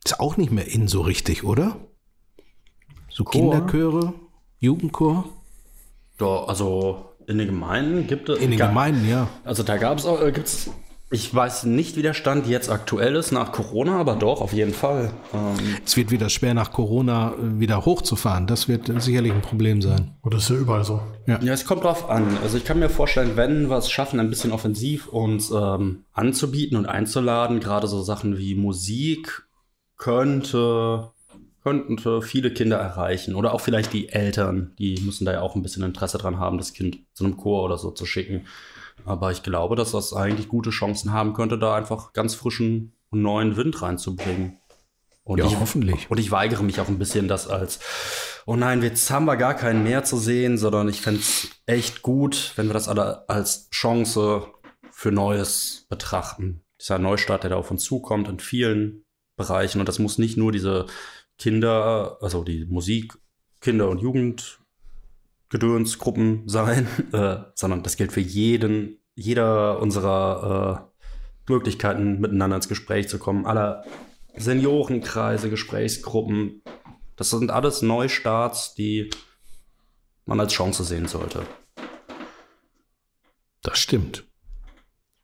[0.04, 1.76] Ist auch nicht mehr in so richtig, oder?
[3.08, 4.12] So Kinderchöre,
[4.58, 5.24] Jugendchor.
[6.18, 8.38] Doch, also in den Gemeinden gibt es.
[8.38, 9.28] In den Gemeinden, ja.
[9.44, 10.70] Also da gab es auch, äh, gibt's,
[11.10, 14.74] ich weiß nicht, wie der Stand jetzt aktuell ist nach Corona, aber doch, auf jeden
[14.74, 15.12] Fall.
[15.32, 18.46] Ähm, Es wird wieder schwer nach Corona äh, wieder hochzufahren.
[18.46, 20.16] Das wird sicherlich ein Problem sein.
[20.22, 21.00] Und das ist ja überall so.
[21.26, 22.36] ja, es kommt drauf an.
[22.42, 26.76] Also ich kann mir vorstellen, wenn wir es schaffen, ein bisschen offensiv uns ähm, anzubieten
[26.76, 29.46] und einzuladen, gerade so Sachen wie Musik
[29.96, 31.10] könnte
[31.64, 33.34] könnten viele Kinder erreichen.
[33.34, 36.58] Oder auch vielleicht die Eltern, die müssen da ja auch ein bisschen Interesse dran haben,
[36.58, 38.46] das Kind zu einem Chor oder so zu schicken.
[39.04, 43.22] Aber ich glaube, dass das eigentlich gute Chancen haben könnte, da einfach ganz frischen und
[43.22, 44.58] neuen Wind reinzubringen.
[45.24, 46.10] Und Ja, ich, hoffentlich.
[46.10, 47.80] Und ich weigere mich auch ein bisschen, das als,
[48.46, 52.02] oh nein, jetzt haben wir gar keinen mehr zu sehen, sondern ich fände es echt
[52.02, 54.46] gut, wenn wir das alle als Chance
[54.90, 56.62] für Neues betrachten.
[56.80, 59.04] Dieser Neustart, der da auf uns zukommt in vielen
[59.36, 59.80] Bereichen.
[59.80, 60.86] Und das muss nicht nur diese
[61.38, 63.14] Kinder, also die Musik,
[63.60, 64.02] Kinder- und
[65.52, 70.90] Jugendgedönsgruppen sein, äh, sondern das gilt für jeden, jeder unserer
[71.46, 73.84] äh, Möglichkeiten, miteinander ins Gespräch zu kommen, aller
[74.36, 76.62] Seniorenkreise, Gesprächsgruppen.
[77.16, 79.10] Das sind alles Neustarts, die
[80.26, 81.46] man als Chance sehen sollte.
[83.62, 84.26] Das stimmt.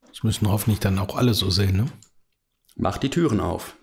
[0.08, 1.86] Das müssen hoffentlich dann auch alle so sehen, ne?
[2.76, 3.76] Macht die Türen auf.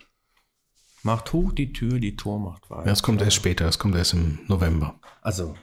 [1.02, 2.86] Macht hoch die Tür, die Tor macht weit.
[2.86, 4.98] Ja, das kommt erst später, das kommt erst im November.
[5.22, 5.54] Also,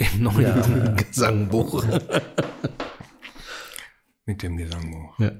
[0.00, 1.84] Im neuen Gesangbuch.
[4.26, 5.18] mit dem Gesangbuch.
[5.18, 5.32] Ja.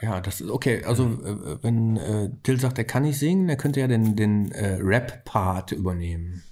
[0.00, 0.84] Ja, das ist okay.
[0.84, 4.50] Also, äh, wenn äh, Till sagt, er kann nicht singen, er könnte ja den, den
[4.52, 6.42] äh, Rap-Part übernehmen.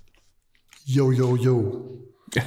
[0.84, 2.08] Yo, yo, yo.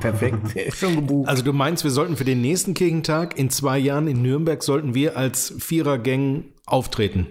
[0.00, 1.28] Perfekt, der ist schon gebucht.
[1.28, 4.94] Also du meinst, wir sollten für den nächsten Kirchentag in zwei Jahren in Nürnberg sollten
[4.94, 7.28] wir als Vierergang auftreten?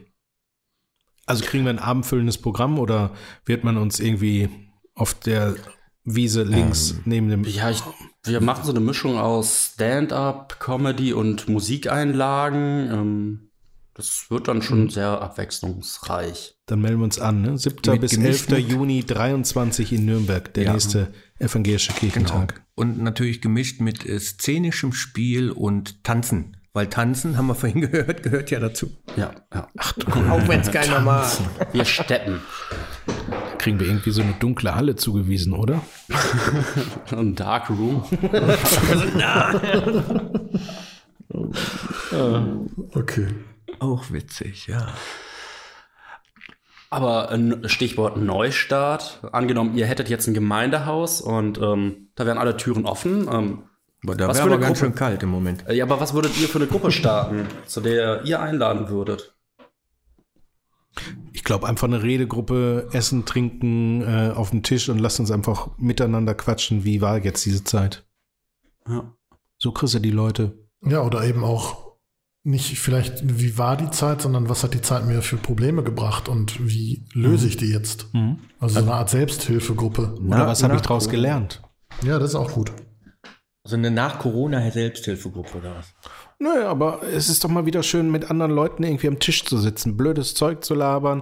[1.25, 3.13] Also kriegen wir ein abendfüllendes Programm oder
[3.45, 4.49] wird man uns irgendwie
[4.97, 5.55] auf der
[6.03, 7.43] Wiese links Ähm, neben dem.
[7.43, 7.81] Ja, ich,
[8.23, 12.89] wir machen so eine Mischung aus Stand-up, Comedy und Musikeinlagen.
[12.91, 13.39] Ähm,
[13.93, 16.55] das wird dann schon sehr abwechslungsreich.
[16.67, 17.57] Dann melden wir uns an, ne?
[17.57, 17.77] 7.
[17.93, 18.47] Mit bis 11.
[18.47, 20.73] gemischten- Juni 23 in Nürnberg, der Ja.
[20.73, 21.07] nächste
[21.39, 22.61] evangelische Kirchentag.
[22.75, 26.57] Und natürlich gemischt mit äh, szenischem Spiel und Tanzen.
[26.73, 28.91] Weil Tanzen, haben wir vorhin gehört, gehört ja dazu.
[29.15, 29.67] Ja, ja.
[29.77, 31.27] Ach du, Auch wenn es keiner mag.
[31.73, 32.39] Wir steppen.
[33.67, 35.81] Kriegen wir irgendwie so eine dunkle Halle zugewiesen, oder?
[37.11, 38.05] Ein Dark Room.
[42.93, 43.27] Okay.
[43.79, 44.87] Auch witzig, ja.
[46.89, 49.19] Aber ein Stichwort Neustart.
[49.33, 53.27] Angenommen, ihr hättet jetzt ein Gemeindehaus und ähm, da wären alle Türen offen.
[53.29, 53.63] Ähm,
[54.03, 54.91] Aber da Was wäre für aber eine ganz Gruppe?
[54.91, 55.65] schön kalt im Moment.
[55.69, 59.33] ja, aber was würdet ihr für eine Gruppe starten, zu der ihr einladen würdet?
[61.33, 65.69] Ich glaube, einfach eine Redegruppe, Essen, Trinken äh, auf dem Tisch und lasst uns einfach
[65.77, 66.83] miteinander quatschen.
[66.83, 68.05] Wie war jetzt diese Zeit?
[68.87, 69.13] Ja.
[69.57, 70.57] So kriegst du die Leute.
[70.85, 71.87] Ja, oder eben auch
[72.43, 76.29] nicht vielleicht, wie war die Zeit, sondern was hat die Zeit mir für Probleme gebracht
[76.29, 78.07] und wie löse ich die jetzt?
[78.59, 80.13] Also so eine Art Selbsthilfegruppe.
[80.13, 81.61] Oder Na- was habe ich daraus gelernt?
[82.03, 82.71] Ja, das ist auch gut.
[83.67, 85.93] Also eine Nach-Corona-Selbsthilfegruppe oder was?
[86.39, 89.57] Naja, aber es ist doch mal wieder schön, mit anderen Leuten irgendwie am Tisch zu
[89.57, 91.21] sitzen, blödes Zeug zu labern,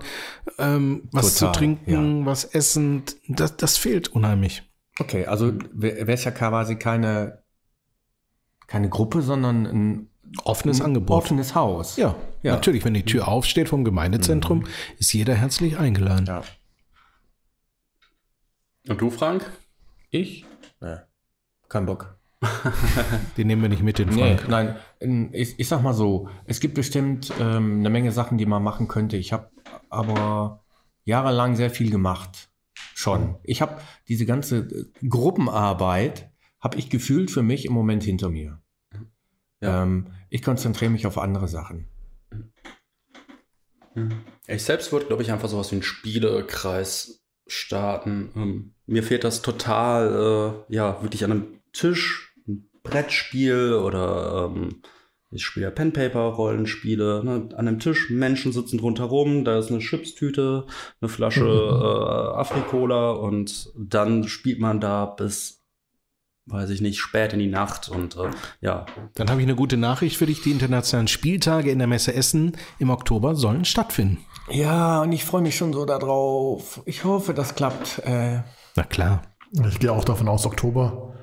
[0.59, 3.01] ähm, was Total, zu trinken, was essen.
[3.27, 4.61] Das, das fehlt unheimlich.
[4.99, 7.41] Okay, also wäre es ja quasi keine,
[8.67, 10.09] keine Gruppe, sondern ein
[10.43, 11.23] Offenes ein Angebot.
[11.23, 11.97] offenes Haus.
[11.97, 12.53] Ja, Ja.
[12.53, 14.67] natürlich, wenn die Tür aufsteht vom Gemeindezentrum,
[14.99, 16.27] ist jeder herzlich eingeladen.
[16.27, 16.43] Ja.
[18.87, 19.51] Und du, Frank?
[20.11, 20.45] Ich?
[20.79, 20.97] Nee.
[21.69, 22.14] Kein Bock.
[23.37, 24.49] Den nehmen wir nicht mit, den Nee, Frank.
[24.49, 28.45] nein, in- ich, ich sag mal so, es gibt bestimmt ähm, eine Menge Sachen, die
[28.45, 29.17] man machen könnte.
[29.17, 29.49] Ich habe
[29.89, 30.63] aber
[31.03, 32.49] jahrelang sehr viel gemacht.
[32.93, 33.35] Schon.
[33.43, 36.29] Ich habe diese ganze äh, Gruppenarbeit,
[36.59, 38.61] habe ich gefühlt für mich im Moment hinter mir.
[39.61, 39.83] Ja.
[39.83, 41.87] Ähm, ich konzentriere mich auf andere Sachen.
[44.47, 48.29] Ich selbst würde, glaube ich, einfach sowas wie einen Spielekreis starten.
[48.35, 52.24] Ähm, mir fehlt das total, äh, ja, wirklich an einem Tisch,
[52.85, 54.81] Brettspiel oder ähm,
[55.31, 57.23] ich spiele ja Pen-Paper-Rollenspiele.
[57.23, 57.49] Ne?
[57.55, 60.65] An einem Tisch, Menschen sitzen rundherum, da ist eine Chipstüte,
[61.01, 65.61] eine Flasche äh, Afrikola und dann spielt man da bis,
[66.45, 68.29] weiß ich nicht, spät in die Nacht und äh,
[68.61, 70.41] ja, Dann habe ich eine gute Nachricht für dich.
[70.41, 74.19] Die internationalen Spieltage in der Messe Essen im Oktober sollen stattfinden.
[74.49, 76.81] Ja, und ich freue mich schon so darauf.
[76.85, 77.99] Ich hoffe, das klappt.
[78.05, 78.41] Äh,
[78.75, 79.23] Na klar.
[79.67, 81.13] Ich gehe auch davon aus, Oktober.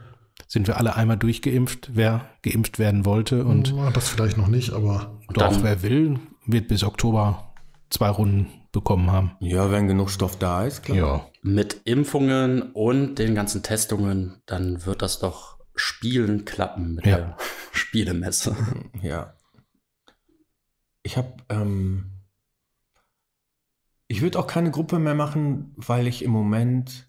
[0.53, 4.71] Sind wir alle einmal durchgeimpft, wer geimpft werden wollte und Na, das vielleicht noch nicht,
[4.75, 7.55] aber dann- wer will, wird bis Oktober
[7.89, 9.33] zwei Runden bekommen haben.
[9.41, 10.97] ja, wenn genug Stoff da ist, klar.
[10.99, 11.27] Ja.
[11.41, 17.17] mit Impfungen und den ganzen Testungen, dann wird das doch Spielen klappen mit Ja.
[17.17, 17.37] der
[17.73, 18.55] Spielemesse.
[19.01, 19.33] Ja.
[21.03, 22.11] Ich habe, ähm,
[24.07, 27.09] ich würde auch keine Gruppe mehr machen, weil ich im Moment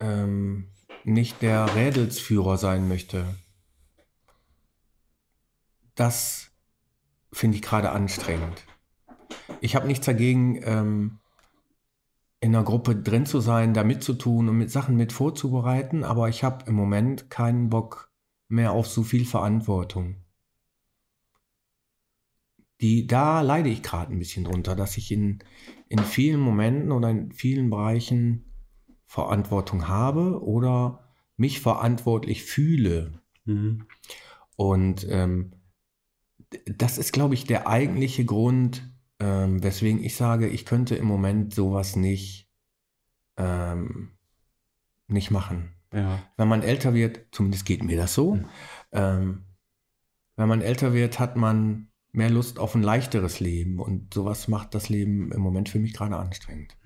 [0.00, 0.71] ähm,
[1.04, 3.26] nicht der Rädelsführer sein möchte.
[5.94, 6.50] Das
[7.32, 8.66] finde ich gerade anstrengend.
[9.60, 11.18] Ich habe nichts dagegen, ähm,
[12.40, 16.42] in einer Gruppe drin zu sein, da mitzutun und mit Sachen mit vorzubereiten, aber ich
[16.42, 18.10] habe im Moment keinen Bock
[18.48, 20.16] mehr auf so viel Verantwortung.
[22.80, 25.38] Die, da leide ich gerade ein bisschen drunter, dass ich in,
[25.88, 28.51] in vielen Momenten oder in vielen Bereichen
[29.12, 31.04] Verantwortung habe oder
[31.36, 33.20] mich verantwortlich fühle.
[33.44, 33.84] Mhm.
[34.56, 35.52] Und ähm,
[36.64, 41.52] das ist, glaube ich, der eigentliche Grund, ähm, weswegen ich sage, ich könnte im Moment
[41.52, 42.48] sowas nicht,
[43.36, 44.12] ähm,
[45.08, 45.74] nicht machen.
[45.92, 46.18] Ja.
[46.38, 48.46] Wenn man älter wird, zumindest geht mir das so, Mhm.
[48.92, 49.44] ähm,
[50.36, 54.74] wenn man älter wird, hat man mehr Lust auf ein leichteres Leben und sowas macht
[54.74, 56.78] das Leben im Moment für mich gerade anstrengend.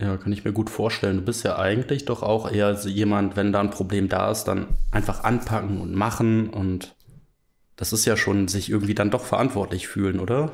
[0.00, 1.18] Ja, kann ich mir gut vorstellen.
[1.18, 4.76] Du bist ja eigentlich doch auch eher jemand, wenn da ein Problem da ist, dann
[4.90, 6.96] einfach anpacken und machen und
[7.76, 10.52] das ist ja schon sich irgendwie dann doch verantwortlich fühlen, oder?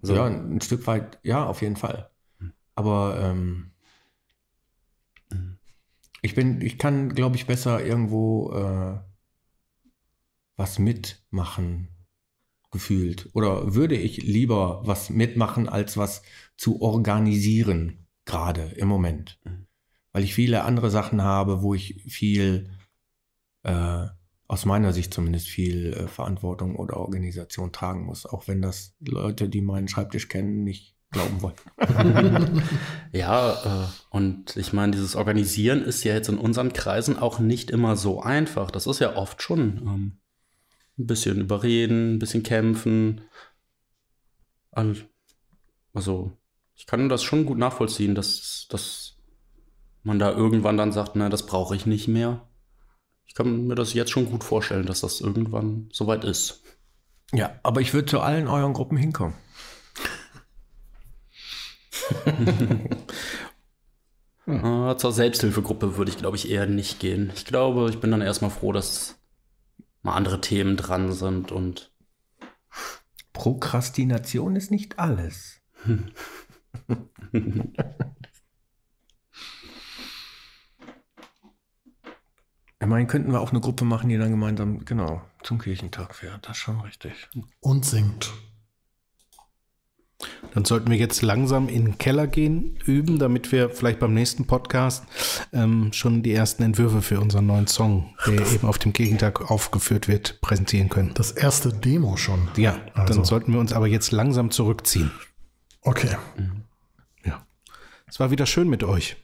[0.00, 0.14] So.
[0.14, 2.10] Ja, ein Stück weit, ja, auf jeden Fall.
[2.74, 3.70] Aber ähm,
[6.22, 8.98] ich bin, ich kann, glaube ich, besser irgendwo äh,
[10.56, 11.88] was mitmachen,
[12.70, 13.28] gefühlt.
[13.34, 16.22] Oder würde ich lieber was mitmachen, als was
[16.56, 19.38] zu organisieren, gerade im Moment.
[19.44, 19.66] Mhm.
[20.12, 22.70] Weil ich viele andere Sachen habe, wo ich viel
[23.62, 24.06] äh,
[24.48, 29.48] aus meiner Sicht zumindest viel äh, Verantwortung oder Organisation tragen muss, auch wenn das Leute,
[29.48, 31.54] die meinen Schreibtisch kennen, nicht glauben wollen.
[33.12, 37.70] Ja, äh, und ich meine, dieses Organisieren ist ja jetzt in unseren Kreisen auch nicht
[37.70, 38.70] immer so einfach.
[38.70, 40.18] Das ist ja oft schon ähm,
[40.98, 43.20] ein bisschen überreden, ein bisschen kämpfen.
[44.70, 44.96] Al-
[45.92, 46.32] Also,
[46.74, 49.16] ich kann das schon gut nachvollziehen, dass, dass
[50.02, 52.48] man da irgendwann dann sagt, na, das brauche ich nicht mehr.
[53.24, 56.62] Ich kann mir das jetzt schon gut vorstellen, dass das irgendwann soweit ist.
[57.32, 59.34] Ja, aber ich würde zu allen euren Gruppen hinkommen.
[64.46, 67.32] Äh, zur Selbsthilfegruppe würde ich, glaube ich, eher nicht gehen.
[67.34, 69.18] Ich glaube, ich bin dann erstmal froh, dass
[70.02, 71.90] mal andere Themen dran sind und
[73.32, 75.60] Prokrastination ist nicht alles.
[82.80, 86.48] Ich meine, könnten wir auch eine Gruppe machen, die dann gemeinsam, genau, zum Kirchentag fährt.
[86.48, 87.12] Das ist schon richtig.
[87.60, 88.32] Und singt.
[90.52, 94.46] Dann sollten wir jetzt langsam in den Keller gehen, üben, damit wir vielleicht beim nächsten
[94.46, 95.04] Podcast
[95.52, 100.08] ähm, schon die ersten Entwürfe für unseren neuen Song, der eben auf dem Gegentag aufgeführt
[100.08, 101.12] wird, präsentieren können.
[101.14, 102.48] Das erste Demo schon.
[102.56, 103.14] Ja, Also.
[103.14, 105.12] dann sollten wir uns aber jetzt langsam zurückziehen.
[105.82, 106.08] Okay.
[106.10, 106.18] Ja.
[108.12, 109.16] Es war wieder schön mit euch.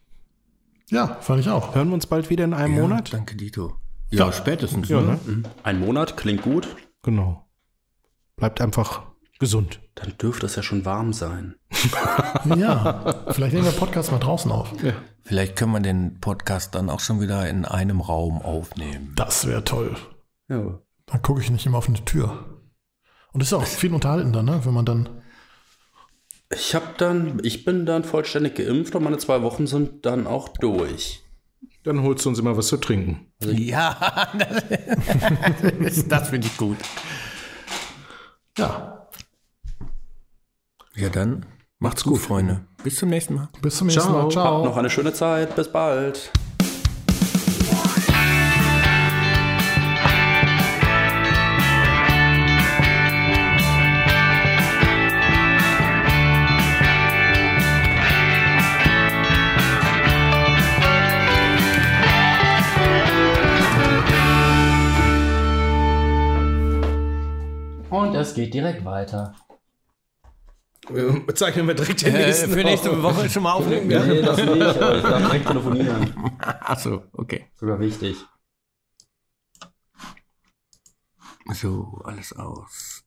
[0.89, 1.75] Ja, fand ich auch.
[1.75, 3.13] Hören wir uns bald wieder in einem Ja, Monat?
[3.13, 3.77] Danke, Dito.
[4.09, 4.89] Ja, spätestens.
[4.89, 5.19] Ja, ne?
[5.27, 5.43] ne?
[5.63, 6.75] ein Monat klingt gut.
[7.03, 7.47] Genau.
[8.37, 9.03] Bleibt einfach
[9.39, 9.79] gesund.
[9.95, 11.57] Dann dürfte es ja schon warm sein.
[12.57, 14.73] Ja, vielleicht nehmen wir Podcast mal draußen auf.
[15.23, 19.13] Vielleicht können wir den Podcast dann auch schon wieder in einem Raum aufnehmen.
[19.17, 19.97] Das wäre toll.
[20.49, 20.79] Ja.
[21.05, 22.63] Dann gucke ich nicht immer auf eine Tür.
[23.35, 24.65] Und ist auch viel unterhaltender, ne?
[24.65, 25.21] wenn man dann.
[26.53, 30.49] Ich habe dann, ich bin dann vollständig geimpft und meine zwei Wochen sind dann auch
[30.49, 31.23] durch.
[31.85, 33.27] Dann holst du uns immer was zu trinken.
[33.43, 34.29] Ja,
[35.81, 36.79] das, das finde ich gut.
[38.57, 39.09] Ja,
[40.97, 41.47] Ja, dann
[41.79, 42.65] macht's gut, Freunde.
[42.83, 43.49] Bis zum nächsten Mal.
[43.63, 44.23] bis zum nächsten Ciao.
[44.25, 44.31] Mal.
[44.31, 44.65] Ciao.
[44.65, 45.55] Noch eine schöne Zeit.
[45.55, 46.33] Bis bald.
[68.21, 69.35] Es geht direkt weiter.
[71.35, 73.91] Zeichnen wir direkt den Äh, für nächste Woche schon mal aufnehmen.
[73.91, 74.05] Ja?
[74.05, 76.15] Nee, das nicht, aber ich darf direkt telefonieren.
[76.39, 77.47] Achso, okay.
[77.57, 78.17] Sogar wichtig.
[81.53, 83.05] So, alles aus.